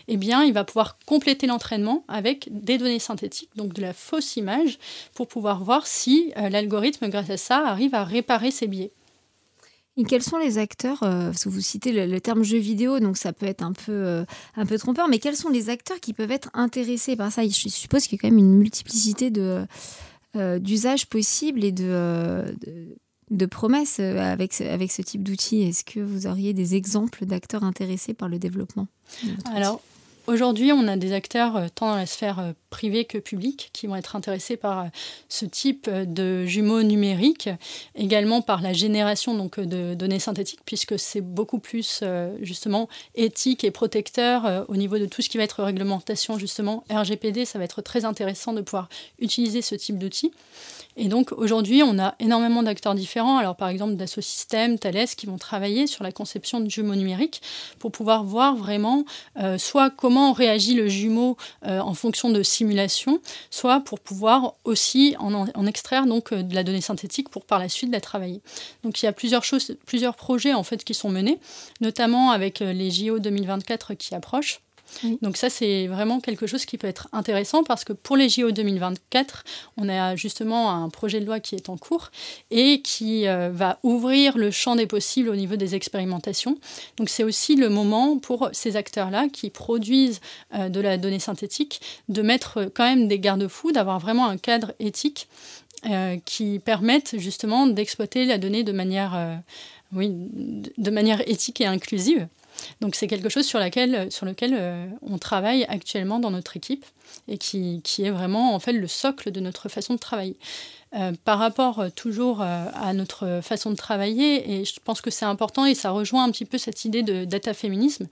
eh 0.09 0.16
bien 0.16 0.44
il 0.44 0.53
va 0.53 0.64
pouvoir 0.64 0.99
compléter 1.07 1.46
l'entraînement 1.46 2.05
avec 2.09 2.49
des 2.51 2.79
données 2.79 2.99
synthétiques, 2.99 3.51
donc 3.57 3.72
de 3.72 3.83
la 3.83 3.92
fausse 3.92 4.37
image, 4.37 4.79
pour 5.14 5.29
pouvoir 5.29 5.62
voir 5.62 5.87
si 5.87 6.33
euh, 6.37 6.49
l'algorithme, 6.49 7.09
grâce 7.09 7.31
à 7.31 7.37
ça, 7.37 7.66
arrive 7.66 7.94
à 7.94 8.05
réparer 8.05 8.51
ses 8.51 8.66
biais. 8.66 8.92
Et 9.98 10.04
quels 10.04 10.22
sont 10.22 10.37
les 10.37 10.59
acteurs 10.59 11.02
euh, 11.02 11.30
Parce 11.30 11.44
que 11.44 11.48
vous 11.48 11.61
citez 11.61 12.06
le, 12.06 12.20
terme 12.20 12.42
jeu 12.42 12.59
vidéo, 12.59 13.00
donc 13.00 13.16
ça 13.16 13.32
peut 13.32 13.46
être 13.46 13.62
un 13.62 13.72
peu, 13.72 13.92
euh, 13.92 14.24
un 14.56 14.66
peu 14.66 14.78
trompeur, 14.78 15.09
mais 15.09 15.18
quels 15.18 15.37
sont 15.37 15.48
les 15.48 15.70
acteurs 15.70 16.00
qui 16.00 16.12
peuvent 16.12 16.30
être 16.30 16.50
intéressés 16.52 17.16
par 17.16 17.32
ça? 17.32 17.42
Je 17.44 17.68
suppose 17.68 18.06
qu'il 18.06 18.16
y 18.16 18.20
a 18.20 18.22
quand 18.22 18.28
même 18.28 18.38
une 18.38 18.56
multiplicité 18.59 19.30
de, 19.30 19.64
euh, 20.37 20.59
d'usages 20.59 21.06
possibles 21.06 21.64
et 21.64 21.72
de, 21.72 22.44
de, 23.30 23.46
promesses 23.46 23.98
avec, 23.98 24.61
avec 24.61 24.92
ce 24.92 25.00
type 25.00 25.22
d'outils. 25.22 25.62
Est-ce 25.62 25.85
que 25.85 26.00
vous 26.00 26.26
auriez 26.26 26.52
des 26.52 26.74
exemples 26.74 27.24
d'acteurs 27.24 27.64
intéressés 27.64 28.12
par 28.12 28.28
le 28.28 28.38
développement 28.38 28.88
Alors, 29.54 29.80
Aujourd'hui, 30.28 30.72
on 30.72 30.88
a 30.88 30.96
des 30.96 31.12
acteurs 31.12 31.70
tant 31.76 31.90
dans 31.90 31.94
la 31.94 32.04
sphère 32.04 32.52
euh, 32.76 32.86
privée 32.86 33.04
que 33.06 33.18
publique 33.18 33.70
qui 33.72 33.86
vont 33.86 33.96
être 33.96 34.16
intéressés 34.16 34.56
par 34.56 34.78
euh, 34.80 34.84
ce 35.28 35.46
type 35.46 35.88
de 35.88 36.44
jumeaux 36.44 36.82
numériques, 36.82 37.48
également 37.94 38.42
par 38.42 38.60
la 38.60 38.72
génération 38.72 39.34
donc, 39.34 39.58
de 39.58 39.94
données 39.94 40.18
synthétiques, 40.18 40.60
puisque 40.64 40.98
c'est 40.98 41.22
beaucoup 41.22 41.58
plus 41.58 42.02
justement 42.40 42.88
éthique 43.14 43.64
et 43.64 43.70
protecteur 43.70 44.66
au 44.68 44.76
niveau 44.76 44.98
de 44.98 45.06
tout 45.06 45.22
ce 45.22 45.28
qui 45.28 45.38
va 45.38 45.44
être 45.44 45.62
réglementation, 45.62 46.38
justement 46.38 46.84
RGPD, 46.90 47.44
ça 47.44 47.58
va 47.58 47.64
être 47.64 47.82
très 47.82 48.04
intéressant 48.04 48.52
de 48.52 48.60
pouvoir 48.60 48.88
utiliser 49.18 49.62
ce 49.62 49.74
type 49.74 49.98
d'outils. 49.98 50.32
Et 50.96 51.08
donc 51.08 51.32
aujourd'hui, 51.32 51.82
on 51.82 51.98
a 51.98 52.14
énormément 52.20 52.62
d'acteurs 52.62 52.94
différents. 52.94 53.36
Alors 53.36 53.54
par 53.54 53.68
exemple, 53.68 53.94
Dassault 53.96 54.22
Systèmes, 54.22 54.78
Thales, 54.78 55.08
qui 55.16 55.26
vont 55.26 55.36
travailler 55.36 55.86
sur 55.86 56.02
la 56.02 56.10
conception 56.10 56.60
de 56.60 56.70
jumeaux 56.70 56.94
numériques 56.94 57.42
pour 57.78 57.92
pouvoir 57.92 58.24
voir 58.24 58.56
vraiment 58.56 59.04
euh, 59.38 59.58
soit 59.58 59.90
comment 59.90 60.32
réagit 60.32 60.74
le 60.74 60.88
jumeau 60.88 61.36
euh, 61.66 61.80
en 61.80 61.92
fonction 61.92 62.30
de 62.30 62.42
soit 63.50 63.81
pour 63.81 64.00
pouvoir 64.00 64.55
aussi 64.64 65.16
en, 65.18 65.66
extraire 65.66 66.07
donc 66.07 66.33
euh, 66.33 66.42
de 66.42 66.55
la 66.55 66.64
donnée 66.64 66.81
synthétique 66.81 67.29
pour 67.29 67.44
par 67.44 67.59
la 67.59 67.68
suite 67.68 67.90
la 67.92 68.00
travailler. 68.00 68.40
Donc 68.83 69.02
il 69.02 69.07
y 69.07 69.09
a 69.09 69.12
plusieurs 69.12 69.44
choses, 69.44 69.76
plusieurs 69.87 70.16
projets 70.16 70.55
en 70.55 70.62
fait 70.62 70.85
qui 70.85 70.94
sont 70.94 71.11
menés, 71.11 71.38
notamment 71.81 72.31
avec 72.31 72.61
les 72.61 72.90
JO 72.90 73.18
2024 73.18 73.94
qui 73.94 74.14
approchent. 74.14 74.61
Donc 75.22 75.37
ça, 75.37 75.51
c'est 75.51 75.87
vraiment 75.87 76.20
quelque 76.20 76.46
chose 76.46 76.64
qui 76.64 76.79
peut 76.79 76.87
être 76.87 77.09
intéressant 77.12 77.64
parce 77.64 77.85
que 77.85 77.92
pour 77.92 78.16
les 78.16 78.29
JO 78.29 78.51
2024, 78.51 79.44
on 79.77 79.88
a 79.88 80.16
justement 80.16 80.70
un 80.70 80.88
projet 80.88 81.20
de 81.20 81.27
loi 81.27 81.40
qui 81.40 81.55
est 81.55 81.68
en 81.68 81.77
cours 81.77 82.11
et 82.51 82.81
qui 82.83 83.27
euh, 83.27 83.51
va 83.53 83.79
ouvrir 83.83 84.38
le 84.38 84.51
champ 84.51 84.77
des 84.77 84.87
possibles 84.87 85.29
au 85.29 85.37
niveau 85.37 85.57
des 85.57 85.75
expérimentations. 85.75 86.59
Donc 86.96 87.09
c'est 87.09 87.25
aussi 87.25 87.57
le 87.57 87.68
moment 87.68 88.18
pour 88.18 88.49
ces 88.53 88.77
acteurs-là 88.77 89.29
qui 89.29 89.51
produisent 89.51 90.20
euh, 90.55 90.68
de 90.68 90.81
la 90.81 90.99
donnée 90.99 91.18
synthétique 91.18 91.81
de 92.09 92.22
mettre 92.22 92.70
quand 92.75 92.85
même 92.85 93.09
des 93.09 93.18
garde-fous, 93.18 93.72
d'avoir 93.72 93.99
vraiment 93.99 94.27
un 94.27 94.38
cadre 94.38 94.72
éthique 94.79 95.29
euh, 95.88 96.16
qui 96.25 96.59
permette 96.59 97.18
justement 97.18 97.66
d'exploiter 97.66 98.25
la 98.25 98.38
donnée 98.38 98.64
de 98.64 98.72
manière, 98.72 99.40
oui, 99.92 100.11
de 100.12 100.90
manière 100.90 101.29
éthique 101.29 101.61
et 101.61 101.66
inclusive. 101.66 102.27
Donc 102.81 102.95
c'est 102.95 103.07
quelque 103.07 103.29
chose 103.29 103.47
sur, 103.47 103.61
sur 104.11 104.27
lequel 104.27 104.55
euh, 104.55 104.87
on 105.03 105.19
travaille 105.19 105.64
actuellement 105.69 106.19
dans 106.19 106.31
notre 106.31 106.57
équipe 106.57 106.85
et 107.29 107.38
qui, 107.38 107.81
qui, 107.83 108.05
est 108.05 108.11
vraiment 108.11 108.55
en 108.55 108.59
fait 108.59 108.73
le 108.73 108.87
socle 108.87 109.31
de 109.31 109.40
notre 109.40 109.69
façon 109.69 109.95
de 109.95 109.99
travailler. 109.99 110.37
Euh, 110.95 111.12
par 111.25 111.38
rapport 111.38 111.81
euh, 111.81 111.88
toujours 111.90 112.40
à 112.40 112.92
notre 112.95 113.40
façon 113.42 113.71
de 113.71 113.77
travailler, 113.77 114.61
et 114.61 114.64
je 114.64 114.75
pense 114.83 115.01
que 115.01 115.11
c'est 115.11 115.25
important 115.25 115.66
et 115.66 115.75
ça 115.75 115.90
rejoint 115.90 116.25
un 116.25 116.31
petit 116.31 116.45
peu 116.45 116.59
cette 116.59 116.85
idée 116.85 117.03
de 117.03 117.25
data 117.25 117.55
féminisme 117.55 118.09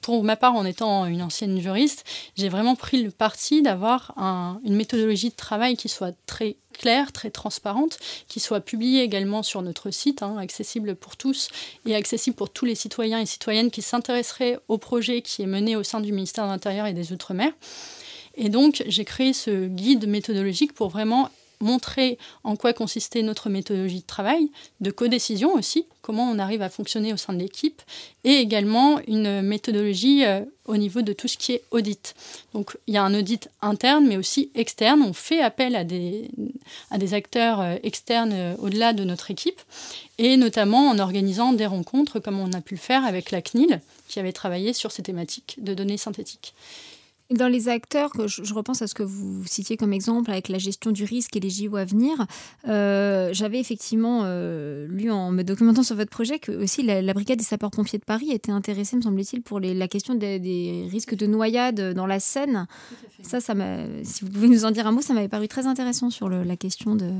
pour 0.00 0.24
ma 0.24 0.36
part, 0.36 0.54
en 0.54 0.64
étant 0.64 1.06
une 1.06 1.22
ancienne 1.22 1.60
juriste, 1.60 2.04
j'ai 2.36 2.48
vraiment 2.48 2.74
pris 2.74 3.02
le 3.02 3.10
parti 3.10 3.62
d'avoir 3.62 4.14
une 4.64 4.74
méthodologie 4.74 5.30
de 5.30 5.36
travail 5.36 5.76
qui 5.76 5.88
soit 5.88 6.14
très 6.26 6.56
claire, 6.72 7.12
très 7.12 7.30
transparente, 7.30 7.98
qui 8.28 8.40
soit 8.40 8.60
publiée 8.60 9.02
également 9.02 9.42
sur 9.42 9.62
notre 9.62 9.90
site, 9.90 10.22
hein, 10.22 10.36
accessible 10.38 10.94
pour 10.94 11.16
tous 11.16 11.48
et 11.86 11.94
accessible 11.94 12.36
pour 12.36 12.50
tous 12.50 12.64
les 12.64 12.74
citoyens 12.74 13.20
et 13.20 13.26
citoyennes 13.26 13.70
qui 13.70 13.82
s'intéresseraient 13.82 14.58
au 14.68 14.78
projet 14.78 15.22
qui 15.22 15.42
est 15.42 15.46
mené 15.46 15.76
au 15.76 15.82
sein 15.82 16.00
du 16.00 16.12
ministère 16.12 16.44
de 16.44 16.50
l'Intérieur 16.50 16.86
et 16.86 16.92
des 16.92 17.12
Outre-mer. 17.12 17.52
Et 18.36 18.48
donc, 18.48 18.84
j'ai 18.86 19.04
créé 19.04 19.32
ce 19.32 19.66
guide 19.66 20.06
méthodologique 20.08 20.72
pour 20.72 20.88
vraiment 20.88 21.30
montrer 21.60 22.18
en 22.44 22.56
quoi 22.56 22.72
consistait 22.72 23.22
notre 23.22 23.50
méthodologie 23.50 24.00
de 24.00 24.06
travail, 24.06 24.50
de 24.80 24.90
codécision 24.90 25.54
aussi, 25.54 25.86
comment 26.02 26.30
on 26.30 26.38
arrive 26.38 26.62
à 26.62 26.70
fonctionner 26.70 27.12
au 27.12 27.16
sein 27.16 27.32
de 27.32 27.38
l'équipe, 27.38 27.82
et 28.24 28.36
également 28.36 29.00
une 29.06 29.42
méthodologie 29.42 30.24
euh, 30.24 30.40
au 30.64 30.76
niveau 30.76 31.02
de 31.02 31.12
tout 31.12 31.28
ce 31.28 31.36
qui 31.36 31.52
est 31.52 31.62
audit. 31.70 32.14
Donc 32.54 32.76
il 32.86 32.94
y 32.94 32.96
a 32.96 33.02
un 33.02 33.14
audit 33.14 33.48
interne, 33.60 34.06
mais 34.06 34.16
aussi 34.16 34.50
externe. 34.54 35.02
On 35.02 35.12
fait 35.12 35.40
appel 35.40 35.76
à 35.76 35.84
des, 35.84 36.30
à 36.90 36.98
des 36.98 37.14
acteurs 37.14 37.60
euh, 37.60 37.76
externes 37.82 38.32
euh, 38.32 38.54
au-delà 38.58 38.92
de 38.92 39.04
notre 39.04 39.30
équipe, 39.30 39.60
et 40.18 40.36
notamment 40.36 40.88
en 40.88 40.98
organisant 40.98 41.52
des 41.52 41.66
rencontres 41.66 42.20
comme 42.20 42.38
on 42.38 42.52
a 42.52 42.60
pu 42.60 42.74
le 42.74 42.80
faire 42.80 43.04
avec 43.04 43.30
la 43.30 43.42
CNIL, 43.42 43.80
qui 44.08 44.18
avait 44.18 44.32
travaillé 44.32 44.72
sur 44.72 44.92
ces 44.92 45.02
thématiques 45.02 45.56
de 45.58 45.74
données 45.74 45.98
synthétiques. 45.98 46.54
Dans 47.30 47.48
les 47.48 47.68
acteurs, 47.68 48.10
je, 48.26 48.54
repense 48.54 48.80
à 48.80 48.86
ce 48.86 48.94
que 48.94 49.02
vous 49.02 49.44
citiez 49.44 49.76
comme 49.76 49.92
exemple 49.92 50.30
avec 50.30 50.48
la 50.48 50.56
gestion 50.56 50.92
du 50.92 51.04
risque 51.04 51.36
et 51.36 51.40
les 51.40 51.50
JO 51.50 51.76
à 51.76 51.84
venir. 51.84 52.26
Euh, 52.66 53.28
j'avais 53.34 53.60
effectivement 53.60 54.22
euh, 54.24 54.86
lu 54.88 55.10
en 55.10 55.30
me 55.30 55.42
documentant 55.42 55.82
sur 55.82 55.94
votre 55.94 56.10
projet 56.10 56.38
que 56.38 56.52
aussi 56.52 56.82
la, 56.82 57.12
brigade 57.12 57.36
des 57.36 57.44
sapeurs-pompiers 57.44 57.98
de 57.98 58.04
Paris 58.04 58.30
était 58.30 58.50
intéressée, 58.50 58.96
me 58.96 59.02
semble-t-il, 59.02 59.42
pour 59.42 59.60
les, 59.60 59.74
la 59.74 59.88
question 59.88 60.14
des, 60.14 60.88
risques 60.90 61.16
de 61.16 61.26
noyade 61.26 61.92
dans 61.92 62.06
la 62.06 62.18
Seine. 62.18 62.66
Ça, 63.22 63.40
ça 63.40 63.54
si 64.04 64.24
vous 64.24 64.30
pouvez 64.30 64.48
nous 64.48 64.64
en 64.64 64.70
dire 64.70 64.86
un 64.86 64.92
mot, 64.92 65.02
ça 65.02 65.12
m'avait 65.12 65.28
paru 65.28 65.48
très 65.48 65.66
intéressant 65.66 66.08
sur 66.08 66.30
la 66.30 66.56
question 66.56 66.94
de 66.94 67.10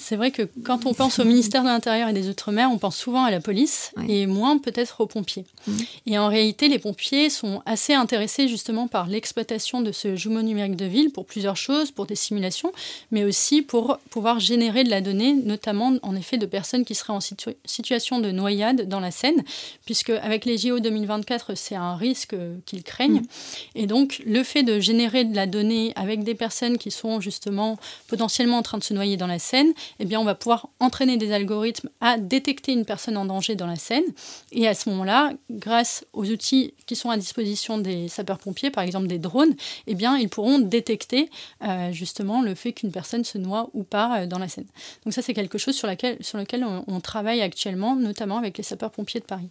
c'est 0.00 0.16
vrai 0.16 0.30
que 0.30 0.48
quand 0.64 0.86
on 0.86 0.94
pense 0.94 1.18
au 1.18 1.24
ministère 1.24 1.62
de 1.62 1.68
l'Intérieur 1.68 2.08
et 2.08 2.12
des 2.12 2.28
Outre-mer, 2.28 2.70
on 2.72 2.78
pense 2.78 2.96
souvent 2.96 3.24
à 3.24 3.30
la 3.30 3.40
police 3.40 3.92
et 4.08 4.26
moins 4.26 4.58
peut-être 4.58 5.00
aux 5.00 5.06
pompiers. 5.06 5.44
Mmh. 5.66 5.72
Et 6.06 6.18
en 6.18 6.28
réalité, 6.28 6.68
les 6.68 6.78
pompiers 6.78 7.28
sont 7.28 7.62
assez 7.66 7.92
intéressés 7.92 8.48
justement 8.48 8.88
par 8.88 9.06
l'exploitation 9.06 9.82
de 9.82 9.92
ce 9.92 10.16
jumeau 10.16 10.42
numérique 10.42 10.76
de 10.76 10.86
ville 10.86 11.10
pour 11.10 11.26
plusieurs 11.26 11.56
choses, 11.56 11.90
pour 11.90 12.06
des 12.06 12.14
simulations, 12.14 12.72
mais 13.10 13.24
aussi 13.24 13.62
pour 13.62 13.98
pouvoir 14.08 14.40
générer 14.40 14.84
de 14.84 14.90
la 14.90 15.00
donnée, 15.00 15.34
notamment 15.34 15.92
en 16.02 16.16
effet 16.16 16.38
de 16.38 16.46
personnes 16.46 16.84
qui 16.84 16.94
seraient 16.94 17.12
en 17.12 17.20
situation 17.20 18.18
de 18.18 18.30
noyade 18.30 18.88
dans 18.88 19.00
la 19.00 19.10
Seine, 19.10 19.42
puisque 19.84 20.10
avec 20.10 20.46
les 20.46 20.56
JO 20.56 20.80
2024, 20.80 21.54
c'est 21.56 21.76
un 21.76 21.96
risque 21.96 22.34
qu'ils 22.64 22.82
craignent. 22.82 23.20
Mmh. 23.20 23.26
Et 23.74 23.86
donc, 23.86 24.22
le 24.24 24.42
fait 24.42 24.62
de 24.62 24.80
générer 24.80 25.24
de 25.24 25.36
la 25.36 25.46
donnée 25.46 25.92
avec 25.96 26.24
des 26.24 26.34
personnes 26.34 26.78
qui 26.78 26.90
sont 26.90 27.20
justement 27.20 27.78
potentiellement 28.08 28.58
en 28.58 28.62
train 28.62 28.78
de 28.78 28.84
se 28.84 28.94
noyer 28.94 29.16
dans 29.16 29.26
la 29.26 29.38
Seine, 29.38 29.72
eh 29.98 30.16
on 30.16 30.24
va 30.24 30.34
pouvoir 30.34 30.68
entraîner 30.80 31.16
des 31.16 31.32
algorithmes 31.32 31.88
à 32.00 32.18
détecter 32.18 32.72
une 32.72 32.84
personne 32.84 33.16
en 33.16 33.24
danger 33.24 33.54
dans 33.54 33.66
la 33.66 33.76
scène. 33.76 34.04
Et 34.52 34.68
à 34.68 34.74
ce 34.74 34.88
moment-là, 34.90 35.32
grâce 35.50 36.04
aux 36.12 36.26
outils 36.26 36.74
qui 36.86 36.96
sont 36.96 37.10
à 37.10 37.16
disposition 37.16 37.78
des 37.78 38.08
sapeurs-pompiers, 38.08 38.70
par 38.70 38.84
exemple 38.84 39.06
des 39.06 39.18
drones, 39.18 39.54
eh 39.86 39.96
ils 40.18 40.28
pourront 40.28 40.58
détecter 40.58 41.30
euh, 41.62 41.92
justement 41.92 42.42
le 42.42 42.54
fait 42.54 42.72
qu'une 42.72 42.92
personne 42.92 43.24
se 43.24 43.38
noie 43.38 43.70
ou 43.74 43.82
pas 43.82 44.20
euh, 44.20 44.26
dans 44.26 44.38
la 44.38 44.48
scène. 44.48 44.66
Donc 45.04 45.12
ça, 45.12 45.22
c'est 45.22 45.34
quelque 45.34 45.58
chose 45.58 45.76
sur 45.76 45.88
lequel 45.88 46.64
on 46.64 47.00
travaille 47.00 47.42
actuellement, 47.42 47.96
notamment 47.96 48.38
avec 48.38 48.56
les 48.56 48.64
sapeurs-pompiers 48.64 49.20
de 49.20 49.26
Paris. 49.26 49.50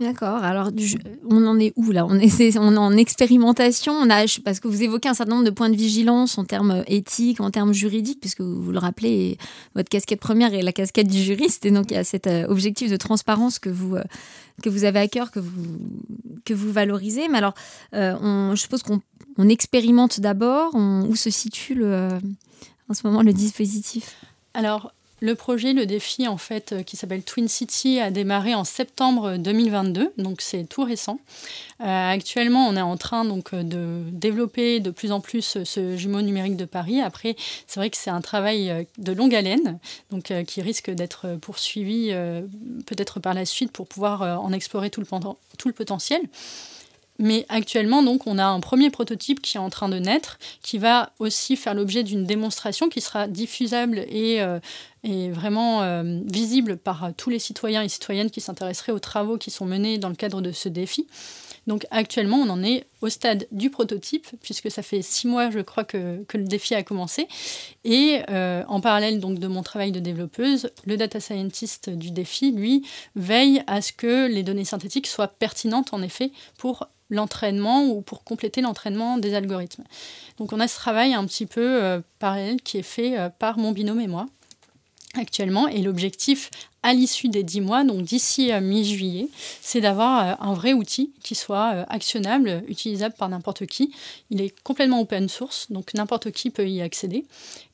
D'accord. 0.00 0.42
Alors, 0.42 0.70
on 1.30 1.46
en 1.46 1.58
est 1.60 1.72
où 1.76 1.92
là? 1.92 2.04
On 2.04 2.18
est, 2.18 2.58
on 2.58 2.72
est 2.74 2.78
en 2.78 2.96
expérimentation. 2.96 3.92
On 3.92 4.10
a, 4.10 4.24
parce 4.44 4.58
que 4.58 4.66
vous 4.66 4.82
évoquez 4.82 5.08
un 5.08 5.14
certain 5.14 5.34
nombre 5.34 5.44
de 5.44 5.50
points 5.50 5.70
de 5.70 5.76
vigilance 5.76 6.36
en 6.36 6.44
termes 6.44 6.82
éthiques, 6.88 7.40
en 7.40 7.52
termes 7.52 7.72
juridiques, 7.72 8.18
puisque 8.20 8.40
vous, 8.40 8.72
le 8.72 8.78
rappelez, 8.78 9.38
votre 9.76 9.88
casquette 9.88 10.18
première 10.18 10.52
est 10.52 10.62
la 10.62 10.72
casquette 10.72 11.06
du 11.06 11.22
juriste, 11.22 11.64
et 11.64 11.70
donc 11.70 11.92
il 11.92 11.94
y 11.94 11.96
a 11.96 12.02
cet 12.02 12.26
euh, 12.26 12.46
objectif 12.48 12.90
de 12.90 12.96
transparence 12.96 13.60
que 13.60 13.70
vous 13.70 13.94
euh, 13.94 14.02
que 14.62 14.68
vous 14.68 14.84
avez 14.84 14.98
à 14.98 15.06
cœur, 15.06 15.30
que 15.30 15.38
vous 15.38 15.78
que 16.44 16.54
vous 16.54 16.72
valorisez. 16.72 17.28
Mais 17.28 17.38
alors, 17.38 17.54
euh, 17.94 18.50
je 18.50 18.60
suppose 18.60 18.82
qu'on 18.82 19.00
on 19.38 19.48
expérimente 19.48 20.18
d'abord. 20.18 20.74
Où 20.74 21.14
se 21.14 21.30
situe 21.30 21.84
en 21.84 22.94
ce 22.94 23.06
moment 23.06 23.22
le 23.22 23.32
dispositif? 23.32 24.16
Alors, 24.54 24.92
le 25.20 25.34
projet, 25.34 25.72
le 25.72 25.86
défi 25.86 26.28
en 26.28 26.36
fait, 26.36 26.72
euh, 26.72 26.82
qui 26.82 26.96
s'appelle 26.96 27.22
Twin 27.22 27.48
City, 27.48 28.00
a 28.00 28.10
démarré 28.10 28.54
en 28.54 28.64
septembre 28.64 29.36
2022, 29.36 30.12
donc 30.18 30.40
c'est 30.40 30.64
tout 30.64 30.82
récent. 30.82 31.18
Euh, 31.80 32.10
actuellement, 32.12 32.68
on 32.68 32.76
est 32.76 32.82
en 32.82 32.96
train 32.96 33.24
donc 33.24 33.54
de 33.54 34.02
développer 34.10 34.80
de 34.80 34.90
plus 34.90 35.12
en 35.12 35.20
plus 35.20 35.58
ce 35.64 35.96
jumeau 35.96 36.22
numérique 36.22 36.56
de 36.56 36.64
Paris. 36.64 37.00
Après, 37.00 37.36
c'est 37.66 37.80
vrai 37.80 37.90
que 37.90 37.96
c'est 37.96 38.10
un 38.10 38.20
travail 38.20 38.86
de 38.98 39.12
longue 39.12 39.34
haleine, 39.34 39.78
donc 40.10 40.32
qui 40.46 40.62
risque 40.62 40.90
d'être 40.90 41.36
poursuivi 41.40 42.12
peut-être 42.86 43.20
par 43.20 43.34
la 43.34 43.44
suite 43.44 43.72
pour 43.72 43.86
pouvoir 43.86 44.22
en 44.42 44.52
explorer 44.52 44.90
tout 44.90 45.00
le, 45.00 45.72
potentiel. 45.72 46.22
Mais 47.18 47.46
actuellement, 47.48 48.02
donc, 48.02 48.26
on 48.26 48.38
a 48.38 48.44
un 48.44 48.60
premier 48.60 48.90
prototype 48.90 49.40
qui 49.40 49.56
est 49.56 49.60
en 49.60 49.70
train 49.70 49.88
de 49.88 49.98
naître, 49.98 50.38
qui 50.62 50.78
va 50.78 51.12
aussi 51.20 51.56
faire 51.56 51.74
l'objet 51.74 52.02
d'une 52.02 52.24
démonstration 52.24 52.88
qui 52.88 53.00
sera 53.00 53.28
diffusable 53.28 54.04
et, 54.08 54.40
euh, 54.40 54.58
vraiment 55.30 55.82
euh, 55.82 56.20
visible 56.24 56.76
par 56.76 57.12
tous 57.16 57.30
les 57.30 57.38
citoyens 57.38 57.82
et 57.82 57.88
citoyennes 57.88 58.30
qui 58.30 58.40
s'intéresseraient 58.40 58.92
aux 58.92 58.98
travaux 58.98 59.36
qui 59.36 59.50
sont 59.50 59.66
menés 59.66 59.98
dans 59.98 60.08
le 60.08 60.14
cadre 60.14 60.40
de 60.40 60.52
ce 60.52 60.68
défi. 60.68 61.06
Donc 61.66 61.86
actuellement, 61.90 62.36
on 62.38 62.48
en 62.50 62.62
est 62.62 62.86
au 63.00 63.08
stade 63.08 63.46
du 63.50 63.70
prototype, 63.70 64.26
puisque 64.42 64.70
ça 64.70 64.82
fait 64.82 65.02
six 65.02 65.26
mois, 65.26 65.50
je 65.50 65.60
crois, 65.60 65.84
que, 65.84 66.24
le 66.32 66.44
défi 66.44 66.74
a 66.74 66.82
commencé. 66.82 67.26
Et 67.84 68.20
euh, 68.30 68.62
en 68.68 68.80
parallèle 68.80 69.20
donc, 69.20 69.38
de 69.38 69.46
mon 69.46 69.62
travail 69.62 69.92
de 69.92 70.00
développeuse, 70.00 70.70
le 70.84 70.96
data 70.96 71.20
scientist 71.20 71.90
du 71.90 72.10
défi, 72.10 72.52
lui, 72.52 72.82
veille 73.16 73.62
à 73.66 73.80
ce 73.80 73.92
que 73.92 74.26
les 74.26 74.42
données 74.42 74.64
synthétiques 74.64 75.06
soient 75.06 75.28
pertinentes, 75.28 75.94
en 75.94 76.02
effet, 76.02 76.32
pour 76.58 76.88
l'entraînement 77.10 77.84
ou 77.84 78.00
pour 78.00 78.24
compléter 78.24 78.60
l'entraînement 78.60 79.18
des 79.18 79.34
algorithmes. 79.34 79.84
Donc 80.38 80.52
on 80.52 80.60
a 80.60 80.66
ce 80.66 80.76
travail 80.76 81.14
un 81.14 81.24
petit 81.26 81.46
peu 81.46 81.82
euh, 81.82 82.00
parallèle 82.18 82.62
qui 82.62 82.78
est 82.78 82.82
fait 82.82 83.18
euh, 83.18 83.28
par 83.28 83.58
mon 83.58 83.72
binôme 83.72 84.00
et 84.00 84.06
moi 84.06 84.26
actuellement. 85.16 85.68
Et 85.68 85.82
l'objectif 85.82 86.50
à 86.82 86.92
l'issue 86.92 87.28
des 87.28 87.42
10 87.42 87.60
mois, 87.62 87.84
donc 87.84 88.02
d'ici 88.02 88.52
euh, 88.52 88.60
mi-juillet, 88.60 89.28
c'est 89.60 89.80
d'avoir 89.80 90.42
un 90.42 90.52
vrai 90.54 90.72
outil 90.72 91.12
qui 91.22 91.34
soit 91.34 91.86
actionnable, 91.88 92.62
utilisable 92.68 93.14
par 93.18 93.28
n'importe 93.28 93.66
qui. 93.66 93.92
Il 94.30 94.40
est 94.40 94.54
complètement 94.62 95.00
open 95.00 95.28
source, 95.28 95.70
donc 95.70 95.94
n'importe 95.94 96.30
qui 96.30 96.50
peut 96.50 96.68
y 96.68 96.82
accéder. 96.82 97.24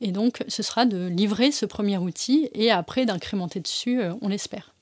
Et 0.01 0.13
donc 0.13 0.45
ce 0.49 0.63
sera 0.63 0.87
de 0.87 1.07
livrer 1.09 1.51
ce 1.51 1.67
premier 1.67 1.99
outil 1.99 2.49
et 2.55 2.71
après 2.71 3.05
d'incrémenter 3.05 3.61
dessus, 3.61 4.01
on 4.21 4.29
l'espère. 4.29 4.73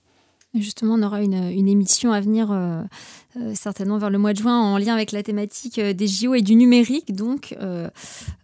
Justement, 0.54 0.94
on 0.94 1.02
aura 1.02 1.22
une, 1.22 1.34
émission 1.34 2.10
à 2.10 2.22
venir 2.22 2.50
euh, 2.50 2.82
euh, 3.36 3.52
certainement 3.54 3.98
vers 3.98 4.08
le 4.08 4.16
mois 4.16 4.32
de 4.32 4.38
juin 4.38 4.58
en 4.58 4.78
lien 4.78 4.94
avec 4.94 5.12
la 5.12 5.22
thématique 5.22 5.78
euh, 5.78 5.92
des 5.92 6.08
JO 6.08 6.34
et 6.34 6.40
du 6.40 6.54
numérique. 6.54 7.14
Donc, 7.14 7.54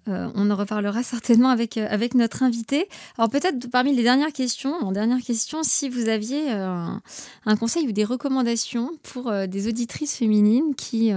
on 0.06 0.50
en 0.50 0.54
reparlera 0.54 1.02
certainement 1.02 1.48
avec, 1.48 1.78
avec 1.78 2.14
notre 2.14 2.42
invité. 2.42 2.88
Alors, 3.16 3.30
peut-être 3.30 3.70
parmi 3.70 3.96
les 3.96 4.02
dernières 4.02 4.34
questions, 4.34 4.74
en 4.82 4.92
dernière 4.92 5.22
question, 5.22 5.62
si 5.62 5.88
vous 5.88 6.10
aviez 6.10 6.50
un, 6.50 7.00
conseil 7.58 7.88
ou 7.88 7.92
des 7.92 8.04
recommandations 8.04 8.90
pour 9.02 9.32
des 9.48 9.66
auditrices 9.66 10.14
féminines 10.14 10.74
qui, 10.76 11.10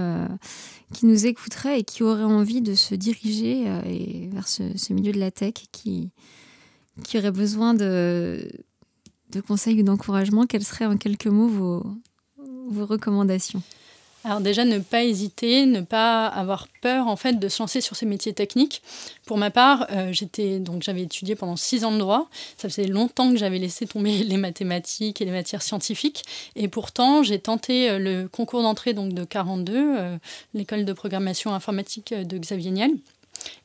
qui 0.94 1.04
nous 1.04 1.26
écouteraient 1.26 1.80
et 1.80 1.84
qui 1.84 2.02
auraient 2.02 2.22
envie 2.22 2.62
de 2.62 2.74
se 2.74 2.94
diriger 2.94 3.64
vers 4.32 4.48
ce, 4.48 4.62
ce, 4.78 4.94
milieu 4.94 5.12
de 5.12 5.20
la 5.20 5.30
tech, 5.30 5.52
qui, 5.70 6.10
qui 7.04 7.18
auraient 7.18 7.30
besoin 7.30 7.74
de 7.74 8.50
de 9.32 9.40
conseils 9.40 9.80
ou 9.80 9.82
d'encouragement, 9.82 10.46
quelles 10.46 10.64
seraient 10.64 10.86
en 10.86 10.96
quelques 10.96 11.26
mots 11.26 11.48
vos, 11.48 12.86
recommandations? 12.86 13.62
Alors 14.24 14.40
déjà, 14.40 14.64
ne 14.64 14.78
pas 14.78 15.04
hésiter, 15.04 15.64
ne 15.64 15.80
pas 15.80 16.26
avoir 16.26 16.66
peur 16.82 17.06
en 17.06 17.16
fait 17.16 17.38
de 17.38 17.48
se 17.48 17.62
lancer 17.62 17.80
sur 17.80 17.94
ces 17.96 18.04
métiers 18.04 18.32
techniques. 18.32 18.82
Pour 19.26 19.38
ma 19.38 19.50
part, 19.50 19.86
euh, 19.90 20.12
j'étais 20.12 20.58
donc 20.58 20.82
j'avais 20.82 21.02
étudié 21.02 21.36
pendant 21.36 21.56
six 21.56 21.84
ans 21.84 21.92
de 21.92 21.98
droit. 21.98 22.28
Ça 22.56 22.68
faisait 22.68 22.88
longtemps 22.88 23.30
que 23.30 23.36
j'avais 23.36 23.58
laissé 23.58 23.86
tomber 23.86 24.12
les 24.24 24.36
mathématiques 24.36 25.20
et 25.20 25.24
les 25.24 25.30
matières 25.30 25.62
scientifiques, 25.62 26.24
et 26.56 26.68
pourtant 26.68 27.22
j'ai 27.22 27.38
tenté 27.38 27.88
euh, 27.88 27.98
le 27.98 28.28
concours 28.28 28.62
d'entrée 28.62 28.92
donc 28.92 29.14
de 29.14 29.24
42, 29.24 29.72
euh, 29.76 30.18
l'école 30.52 30.84
de 30.84 30.92
programmation 30.92 31.54
informatique 31.54 32.12
de 32.12 32.38
Xavier 32.38 32.72
Niel. 32.72 32.90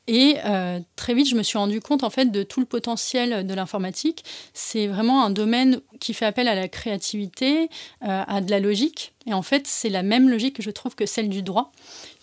Et 0.07 0.37
euh, 0.45 0.79
très 0.97 1.13
vite, 1.13 1.29
je 1.29 1.35
me 1.35 1.43
suis 1.43 1.57
rendu 1.57 1.79
compte 1.79 2.03
en 2.03 2.09
fait 2.09 2.25
de 2.25 2.43
tout 2.43 2.59
le 2.59 2.65
potentiel 2.65 3.47
de 3.47 3.53
l'informatique. 3.53 4.25
C'est 4.53 4.87
vraiment 4.87 5.23
un 5.23 5.29
domaine 5.29 5.79
qui 5.99 6.13
fait 6.13 6.25
appel 6.25 6.47
à 6.49 6.55
la 6.55 6.67
créativité, 6.67 7.69
euh, 8.03 8.23
à 8.27 8.41
de 8.41 8.51
la 8.51 8.59
logique. 8.59 9.13
Et 9.25 9.33
en 9.33 9.41
fait, 9.41 9.65
c'est 9.65 9.89
la 9.89 10.03
même 10.03 10.29
logique, 10.29 10.61
je 10.61 10.71
trouve, 10.71 10.95
que 10.95 11.05
celle 11.05 11.29
du 11.29 11.41
droit, 11.41 11.71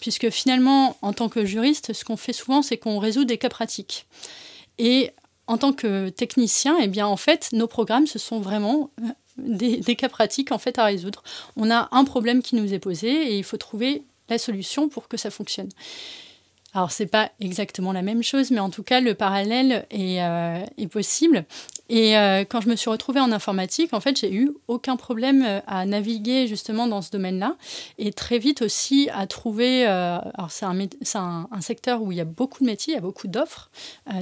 puisque 0.01 0.29
finalement, 0.29 0.97
en 1.01 1.15
tant 1.15 1.31
que 1.31 1.47
juriste, 1.47 1.95
ce 1.95 2.05
qu'on 2.05 2.19
fait 2.19 2.35
souvent, 2.35 2.61
c'est 2.61 2.77
qu'on 2.77 2.99
résout 2.99 3.25
des 3.25 3.39
cas 3.39 3.49
pratiques. 3.49 4.07
Et 4.79 5.11
en 5.47 5.57
tant 5.57 5.73
que 5.73 6.11
technicien, 6.11 6.77
eh 6.83 6.87
bien, 6.87 7.07
en 7.07 7.17
fait, 7.17 7.49
nos 7.53 7.67
programmes, 7.67 8.07
ce 8.07 8.19
sont 8.19 8.41
vraiment 8.41 8.91
euh, 9.01 9.07
des, 9.39 9.79
des 9.79 9.97
cas 9.97 10.11
pratiques 10.11 10.53
en 10.53 10.59
fait 10.59 10.79
à 10.79 10.85
résoudre. 10.85 11.23
On 11.57 11.71
a 11.71 11.89
un 11.93 12.05
problème 12.05 12.43
qui 12.43 12.57
nous 12.57 12.75
est 12.75 12.79
posé 12.79 13.09
et 13.09 13.39
il 13.39 13.45
faut 13.45 13.57
trouver 13.57 14.03
la 14.29 14.37
solution 14.37 14.91
pour 14.91 15.09
que 15.09 15.17
ça 15.17 15.31
fonctionne. 15.31 15.71
Alors, 16.73 16.93
c'est 16.93 17.07
pas 17.07 17.33
exactement 17.41 17.93
la 17.93 18.03
même 18.03 18.23
chose, 18.23 18.53
mais 18.53 18.61
en 18.61 18.71
tout 18.71 18.85
cas, 18.85 19.01
le 19.01 19.15
parallèle 19.15 19.87
est, 19.91 20.23
euh, 20.23 20.65
possible. 20.91 21.45
Et 21.89 22.17
euh, 22.17 22.45
quand 22.45 22.61
je 22.61 22.69
me 22.69 22.77
suis 22.77 22.89
retrouvée 22.89 23.19
en 23.19 23.33
informatique, 23.33 23.93
en 23.93 23.99
fait, 23.99 24.21
j'ai 24.21 24.33
eu 24.33 24.53
aucun 24.69 24.97
problème 24.97 25.45
euh, 25.45 25.61
à 25.67 25.85
naviguer 25.85 26.47
justement 26.47 26.87
dans 26.87 27.03
ce 27.03 27.11
domaine-là. 27.11 27.57
Et 27.99 28.13
très 28.13 28.39
vite 28.39 28.63
aussi 28.63 29.09
à 29.13 29.27
trouver. 29.27 29.85
alors, 29.85 30.51
c'est 30.51 30.65
un, 30.65 31.49
un, 31.51 31.61
secteur 31.61 32.03
où 32.03 32.13
il 32.13 32.19
y 32.19 32.21
a 32.21 32.25
beaucoup 32.25 32.61
de 32.63 32.67
métiers, 32.67 32.95
il 32.95 32.97
y 32.97 32.99
a 32.99 33.03
beaucoup 33.03 33.27
d'offres 33.27 33.71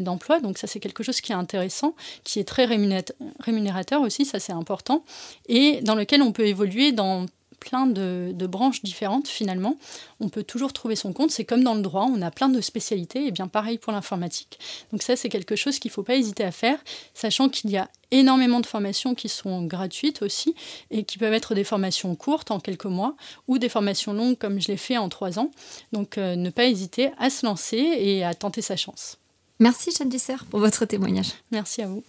d'emploi. 0.00 0.40
Donc, 0.40 0.56
ça, 0.56 0.66
c'est 0.66 0.80
quelque 0.80 1.02
chose 1.02 1.20
qui 1.20 1.32
est 1.32 1.37
intéressant, 1.37 1.94
qui 2.24 2.40
est 2.40 2.44
très 2.44 2.64
rémunérateur 2.64 4.00
aussi, 4.00 4.24
ça, 4.24 4.40
c'est 4.40 4.52
important. 4.52 5.04
Et 5.48 5.80
dans 5.82 5.94
lequel 5.94 6.22
on 6.22 6.32
peut 6.32 6.46
évoluer 6.46 6.92
dans 6.92 7.26
plein 7.60 7.86
de, 7.86 8.32
branches 8.46 8.82
différentes 8.82 9.28
finalement. 9.28 9.76
On 10.20 10.28
peut 10.28 10.42
toujours 10.42 10.72
trouver 10.72 10.96
son 10.96 11.12
compte. 11.12 11.30
C'est 11.30 11.44
comme 11.44 11.62
dans 11.62 11.74
le 11.74 11.82
droit, 11.82 12.06
on 12.10 12.22
a 12.22 12.30
plein 12.30 12.48
de 12.48 12.60
spécialités. 12.60 13.26
Et 13.26 13.30
bien 13.30 13.48
pareil 13.48 13.78
pour 13.78 13.92
l'informatique. 13.92 14.58
Donc 14.92 15.02
ça, 15.02 15.16
c'est 15.16 15.28
quelque 15.28 15.56
chose 15.56 15.78
qu'il 15.78 15.90
ne 15.90 15.94
faut 15.94 16.02
pas 16.02 16.16
hésiter 16.16 16.44
à 16.44 16.52
faire, 16.52 16.78
sachant 17.14 17.48
qu'il 17.48 17.70
y 17.70 17.76
a 17.76 17.90
énormément 18.10 18.60
de 18.60 18.66
formations 18.66 19.14
qui 19.14 19.28
sont 19.28 19.64
gratuites 19.64 20.22
aussi 20.22 20.54
et 20.90 21.04
qui 21.04 21.18
peuvent 21.18 21.34
être 21.34 21.54
des 21.54 21.64
formations 21.64 22.14
courtes 22.14 22.50
en 22.50 22.58
quelques 22.60 22.86
mois 22.86 23.16
ou 23.48 23.58
des 23.58 23.68
formations 23.68 24.12
longues 24.14 24.38
comme 24.38 24.60
je 24.60 24.68
l'ai 24.68 24.76
fait 24.76 24.96
en 24.96 25.08
trois 25.08 25.38
ans. 25.38 25.50
Donc 25.92 26.16
euh, 26.16 26.36
ne 26.36 26.50
pas 26.50 26.66
hésiter 26.66 27.10
à 27.18 27.30
se 27.30 27.44
lancer 27.44 27.76
et 27.76 28.24
à 28.24 28.34
tenter 28.34 28.62
sa 28.62 28.76
chance. 28.76 29.18
Merci 29.60 29.90
Jeanne 29.96 30.08
Dessert 30.08 30.44
pour 30.46 30.60
votre 30.60 30.84
témoignage. 30.84 31.32
Merci 31.50 31.82
à 31.82 31.88
vous. 31.88 32.02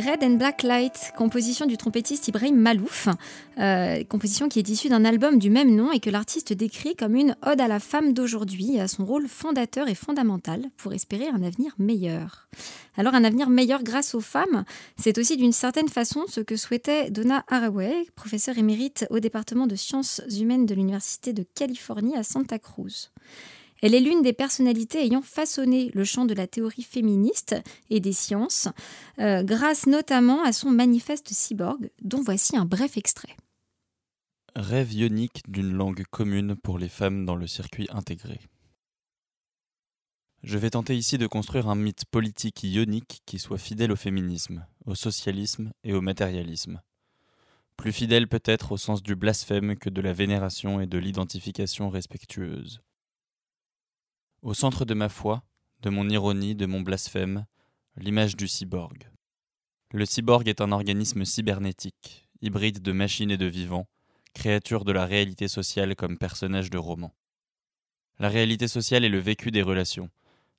Red 0.00 0.24
and 0.24 0.36
Black 0.36 0.62
Light, 0.62 1.12
composition 1.16 1.66
du 1.66 1.76
trompettiste 1.76 2.26
Ibrahim 2.28 2.56
Malouf, 2.56 3.08
euh, 3.58 4.02
composition 4.04 4.48
qui 4.48 4.58
est 4.58 4.68
issue 4.68 4.88
d'un 4.88 5.04
album 5.04 5.38
du 5.38 5.50
même 5.50 5.74
nom 5.74 5.92
et 5.92 6.00
que 6.00 6.08
l'artiste 6.08 6.54
décrit 6.54 6.96
comme 6.96 7.14
une 7.14 7.36
ode 7.44 7.60
à 7.60 7.68
la 7.68 7.80
femme 7.80 8.14
d'aujourd'hui 8.14 8.76
et 8.76 8.80
à 8.80 8.88
son 8.88 9.04
rôle 9.04 9.28
fondateur 9.28 9.88
et 9.88 9.94
fondamental 9.94 10.64
pour 10.78 10.94
espérer 10.94 11.28
un 11.28 11.42
avenir 11.42 11.74
meilleur. 11.78 12.48
Alors 12.96 13.14
un 13.14 13.24
avenir 13.24 13.50
meilleur 13.50 13.82
grâce 13.82 14.14
aux 14.14 14.20
femmes, 14.20 14.64
c'est 14.96 15.18
aussi 15.18 15.36
d'une 15.36 15.52
certaine 15.52 15.88
façon 15.88 16.24
ce 16.28 16.40
que 16.40 16.56
souhaitait 16.56 17.10
Donna 17.10 17.44
Haraway, 17.48 18.06
professeure 18.16 18.56
émérite 18.56 19.06
au 19.10 19.20
département 19.20 19.66
de 19.66 19.76
sciences 19.76 20.22
humaines 20.38 20.66
de 20.66 20.74
l'Université 20.74 21.32
de 21.32 21.44
Californie 21.54 22.16
à 22.16 22.22
Santa 22.22 22.58
Cruz. 22.58 23.10
Elle 23.82 23.94
est 23.94 24.00
l'une 24.00 24.22
des 24.22 24.32
personnalités 24.32 25.02
ayant 25.04 25.22
façonné 25.22 25.90
le 25.94 26.04
champ 26.04 26.26
de 26.26 26.34
la 26.34 26.46
théorie 26.46 26.82
féministe 26.82 27.56
et 27.88 28.00
des 28.00 28.12
sciences, 28.12 28.68
euh, 29.18 29.42
grâce 29.42 29.86
notamment 29.86 30.42
à 30.42 30.52
son 30.52 30.70
manifeste 30.70 31.28
cyborg, 31.30 31.90
dont 32.02 32.22
voici 32.22 32.56
un 32.56 32.66
bref 32.66 32.96
extrait. 32.96 33.36
Rêve 34.54 34.92
ionique 34.92 35.42
d'une 35.48 35.72
langue 35.72 36.04
commune 36.10 36.56
pour 36.56 36.78
les 36.78 36.88
femmes 36.88 37.24
dans 37.24 37.36
le 37.36 37.46
circuit 37.46 37.86
intégré. 37.90 38.40
Je 40.42 40.58
vais 40.58 40.70
tenter 40.70 40.96
ici 40.96 41.18
de 41.18 41.26
construire 41.26 41.68
un 41.68 41.74
mythe 41.74 42.04
politique 42.10 42.62
ionique 42.62 43.22
qui 43.26 43.38
soit 43.38 43.58
fidèle 43.58 43.92
au 43.92 43.96
féminisme, 43.96 44.66
au 44.86 44.94
socialisme 44.94 45.70
et 45.84 45.92
au 45.92 46.00
matérialisme. 46.00 46.80
Plus 47.76 47.92
fidèle 47.92 48.26
peut-être 48.26 48.72
au 48.72 48.76
sens 48.76 49.02
du 49.02 49.14
blasphème 49.14 49.76
que 49.76 49.90
de 49.90 50.00
la 50.00 50.12
vénération 50.12 50.80
et 50.80 50.86
de 50.86 50.98
l'identification 50.98 51.90
respectueuse. 51.90 52.80
Au 54.42 54.54
centre 54.54 54.86
de 54.86 54.94
ma 54.94 55.10
foi, 55.10 55.42
de 55.82 55.90
mon 55.90 56.08
ironie, 56.08 56.54
de 56.54 56.64
mon 56.64 56.80
blasphème, 56.80 57.44
l'image 57.96 58.36
du 58.36 58.48
cyborg. 58.48 59.10
Le 59.92 60.06
cyborg 60.06 60.48
est 60.48 60.62
un 60.62 60.72
organisme 60.72 61.26
cybernétique, 61.26 62.26
hybride 62.40 62.80
de 62.80 62.92
machine 62.92 63.30
et 63.30 63.36
de 63.36 63.44
vivant, 63.44 63.86
créature 64.32 64.86
de 64.86 64.92
la 64.92 65.04
réalité 65.04 65.46
sociale 65.46 65.94
comme 65.94 66.16
personnage 66.16 66.70
de 66.70 66.78
roman. 66.78 67.14
La 68.18 68.30
réalité 68.30 68.66
sociale 68.66 69.04
est 69.04 69.10
le 69.10 69.18
vécu 69.18 69.50
des 69.50 69.60
relations, 69.60 70.08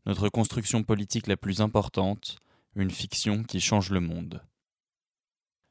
notre 0.05 0.29
construction 0.29 0.83
politique 0.83 1.25
la 1.25 1.37
plus 1.37 1.59
importante, 1.59 2.37
une 2.75 2.91
fiction 2.91 3.43
qui 3.43 3.59
change 3.59 3.89
le 3.89 3.99
monde. 3.99 4.43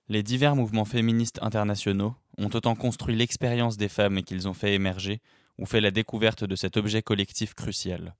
Les 0.09 0.25
divers 0.25 0.57
mouvements 0.57 0.85
féministes 0.85 1.39
internationaux 1.43 2.17
ont 2.39 2.51
autant 2.55 2.75
construit 2.75 3.15
l'expérience 3.15 3.77
des 3.77 3.89
femmes 3.89 4.25
qu'ils 4.25 4.49
ont 4.49 4.55
fait 4.55 4.75
émerger 4.75 5.21
ou 5.61 5.67
fait 5.67 5.83
la 5.83 5.91
découverte 5.91 6.43
de 6.43 6.57
cet 6.57 6.77
objet 6.79 7.03
collectif 7.03 7.55
crucial. 7.55 8.17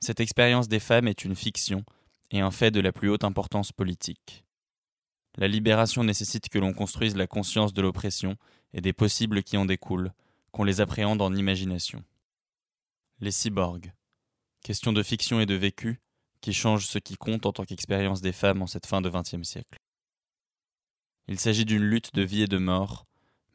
Cette 0.00 0.20
expérience 0.20 0.68
des 0.68 0.80
femmes 0.80 1.08
est 1.08 1.24
une 1.24 1.36
fiction 1.36 1.84
et 2.30 2.40
un 2.40 2.50
fait 2.50 2.72
de 2.72 2.80
la 2.80 2.92
plus 2.92 3.08
haute 3.08 3.24
importance 3.24 3.72
politique. 3.72 4.44
La 5.36 5.46
libération 5.46 6.02
nécessite 6.02 6.48
que 6.48 6.58
l'on 6.58 6.72
construise 6.72 7.16
la 7.16 7.28
conscience 7.28 7.72
de 7.72 7.80
l'oppression 7.80 8.36
et 8.74 8.80
des 8.80 8.92
possibles 8.92 9.44
qui 9.44 9.56
en 9.56 9.64
découlent, 9.64 10.12
qu'on 10.50 10.64
les 10.64 10.80
appréhende 10.80 11.22
en 11.22 11.34
imagination. 11.34 12.02
Les 13.20 13.30
cyborgs. 13.30 13.92
Question 14.64 14.92
de 14.92 15.02
fiction 15.04 15.40
et 15.40 15.46
de 15.46 15.54
vécu 15.54 16.00
qui 16.40 16.52
changent 16.52 16.86
ce 16.86 16.98
qui 16.98 17.16
compte 17.16 17.46
en 17.46 17.52
tant 17.52 17.64
qu'expérience 17.64 18.20
des 18.20 18.32
femmes 18.32 18.62
en 18.62 18.66
cette 18.66 18.86
fin 18.86 19.00
de 19.00 19.08
XXe 19.08 19.42
siècle. 19.42 19.78
Il 21.28 21.38
s'agit 21.38 21.64
d'une 21.64 21.82
lutte 21.82 22.14
de 22.14 22.22
vie 22.22 22.42
et 22.42 22.48
de 22.48 22.58
mort 22.58 23.07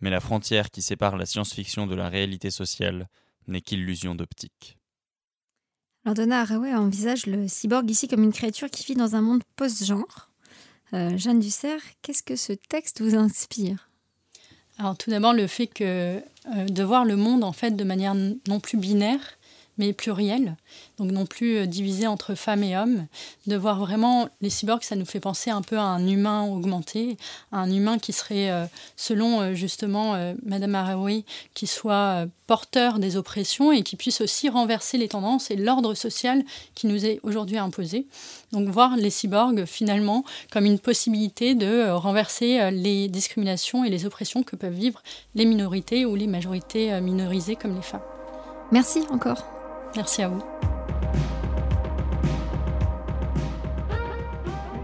mais 0.03 0.09
la 0.09 0.19
frontière 0.19 0.69
qui 0.69 0.81
sépare 0.81 1.15
la 1.15 1.25
science-fiction 1.25 1.87
de 1.87 1.95
la 1.95 2.09
réalité 2.09 2.51
sociale 2.51 3.07
n'est 3.47 3.61
qu'illusion 3.61 4.15
d'optique. 4.15 4.77
Donna 6.05 6.41
Haraway 6.41 6.73
envisage 6.75 7.25
le 7.25 7.47
cyborg 7.47 7.89
ici 7.89 8.09
comme 8.09 8.23
une 8.23 8.33
créature 8.33 8.69
qui 8.69 8.83
vit 8.83 8.95
dans 8.95 9.15
un 9.15 9.21
monde 9.21 9.43
post-genre. 9.55 10.29
Euh, 10.93 11.17
Jeanne 11.17 11.39
Dussert, 11.39 11.79
qu'est-ce 12.01 12.21
que 12.21 12.35
ce 12.35 12.51
texte 12.51 13.01
vous 13.01 13.15
inspire? 13.15 13.89
Alors 14.77 14.97
tout 14.97 15.09
d'abord 15.09 15.33
le 15.33 15.47
fait 15.47 15.67
que 15.67 16.21
euh, 16.53 16.65
de 16.65 16.83
voir 16.83 17.05
le 17.05 17.15
monde 17.15 17.45
en 17.45 17.53
fait 17.53 17.71
de 17.71 17.83
manière 17.85 18.13
non 18.13 18.59
plus 18.59 18.77
binaire, 18.77 19.21
mais 19.77 19.93
pluriel, 19.93 20.55
donc 20.97 21.11
non 21.11 21.25
plus 21.25 21.57
euh, 21.57 21.65
divisé 21.65 22.07
entre 22.07 22.35
femmes 22.35 22.63
et 22.63 22.77
hommes. 22.77 23.07
De 23.47 23.55
voir 23.55 23.79
vraiment 23.79 24.29
les 24.41 24.49
cyborgs, 24.49 24.83
ça 24.83 24.95
nous 24.95 25.05
fait 25.05 25.19
penser 25.19 25.49
un 25.49 25.61
peu 25.61 25.77
à 25.77 25.83
un 25.83 26.07
humain 26.07 26.43
augmenté, 26.43 27.17
un 27.51 27.71
humain 27.71 27.97
qui 27.97 28.13
serait, 28.13 28.51
euh, 28.51 28.65
selon 28.95 29.41
euh, 29.41 29.53
justement 29.53 30.33
Madame 30.45 30.75
Haraway, 30.75 31.25
qui 31.53 31.67
soit 31.67 32.25
porteur 32.47 32.99
des 32.99 33.17
oppressions 33.17 33.71
et 33.71 33.83
qui 33.83 33.95
puisse 33.95 34.21
aussi 34.21 34.49
renverser 34.49 34.97
les 34.97 35.07
tendances 35.07 35.49
et 35.49 35.55
l'ordre 35.55 35.93
social 35.95 36.43
qui 36.75 36.87
nous 36.87 37.05
est 37.05 37.19
aujourd'hui 37.23 37.57
imposé. 37.57 38.05
Donc 38.51 38.67
voir 38.69 38.95
les 38.97 39.09
cyborgs 39.09 39.65
finalement 39.65 40.23
comme 40.51 40.65
une 40.65 40.79
possibilité 40.79 41.55
de 41.55 41.89
renverser 41.89 42.71
les 42.71 43.07
discriminations 43.07 43.83
et 43.83 43.89
les 43.89 44.05
oppressions 44.05 44.43
que 44.43 44.55
peuvent 44.55 44.73
vivre 44.73 45.01
les 45.35 45.45
minorités 45.45 46.05
ou 46.05 46.15
les 46.15 46.27
majorités 46.27 46.99
minorisées 47.01 47.55
comme 47.55 47.75
les 47.75 47.81
femmes. 47.81 48.01
Merci 48.71 49.03
encore. 49.09 49.62
Merci 49.95 50.23
à 50.23 50.27
vous. 50.27 50.41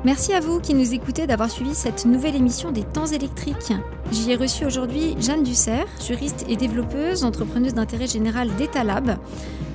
Merci 0.05 0.33
à 0.33 0.39
vous 0.39 0.59
qui 0.59 0.73
nous 0.73 0.93
écoutez 0.93 1.27
d'avoir 1.27 1.49
suivi 1.49 1.75
cette 1.75 2.05
nouvelle 2.05 2.35
émission 2.35 2.71
des 2.71 2.83
temps 2.83 3.07
électriques. 3.07 3.73
J'y 4.11 4.31
ai 4.31 4.35
reçu 4.35 4.65
aujourd'hui 4.65 5.15
Jeanne 5.19 5.43
Dussert, 5.43 5.87
juriste 6.05 6.45
et 6.47 6.55
développeuse, 6.55 7.23
entrepreneuse 7.23 7.73
d'intérêt 7.73 8.07
général 8.07 8.49
d'Etalab, 8.55 9.17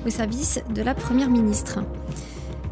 au 0.05 0.09
service 0.09 0.61
de 0.73 0.81
la 0.81 0.95
Première 0.95 1.29
ministre. 1.29 1.79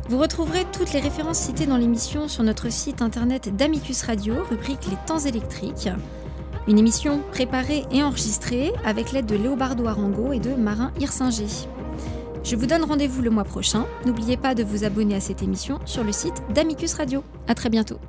Vous 0.10 0.18
retrouverez 0.18 0.66
toutes 0.72 0.94
les 0.94 1.00
références 1.00 1.40
citées 1.40 1.66
dans 1.66 1.78
l'émission 1.78 2.28
sur 2.28 2.44
notre 2.44 2.72
site 2.72 3.02
internet 3.02 3.56
d'Amicus 3.56 4.04
Radio, 4.04 4.36
rubrique 4.50 4.88
Les 4.90 4.98
temps 5.06 5.20
électriques. 5.20 5.90
Une 6.68 6.80
émission 6.80 7.22
préparée 7.32 7.86
et 7.92 8.04
enregistrée 8.04 8.72
avec 8.86 9.12
l'aide 9.12 9.26
de 9.26 9.36
Léobardo 9.36 9.86
Arango 9.86 10.32
et 10.32 10.40
de 10.40 10.56
Marin 10.56 10.92
Hirsinger. 11.00 11.68
Je 12.44 12.58
vous 12.58 12.66
donne 12.66 12.84
rendez-vous 12.84 13.22
le 13.22 13.30
mois 13.30 13.46
prochain. 13.46 13.86
N'oubliez 14.06 14.36
pas 14.36 14.54
de 14.54 14.64
vous 14.64 14.84
abonner 14.84 15.16
à 15.16 15.22
cette 15.22 15.42
émission 15.42 15.80
sur 15.86 16.04
le 16.04 16.12
site 16.12 16.44
d'Amicus 16.54 16.94
Radio. 16.94 17.24
À 17.48 17.56
très 17.56 17.70
bientôt. 17.70 18.00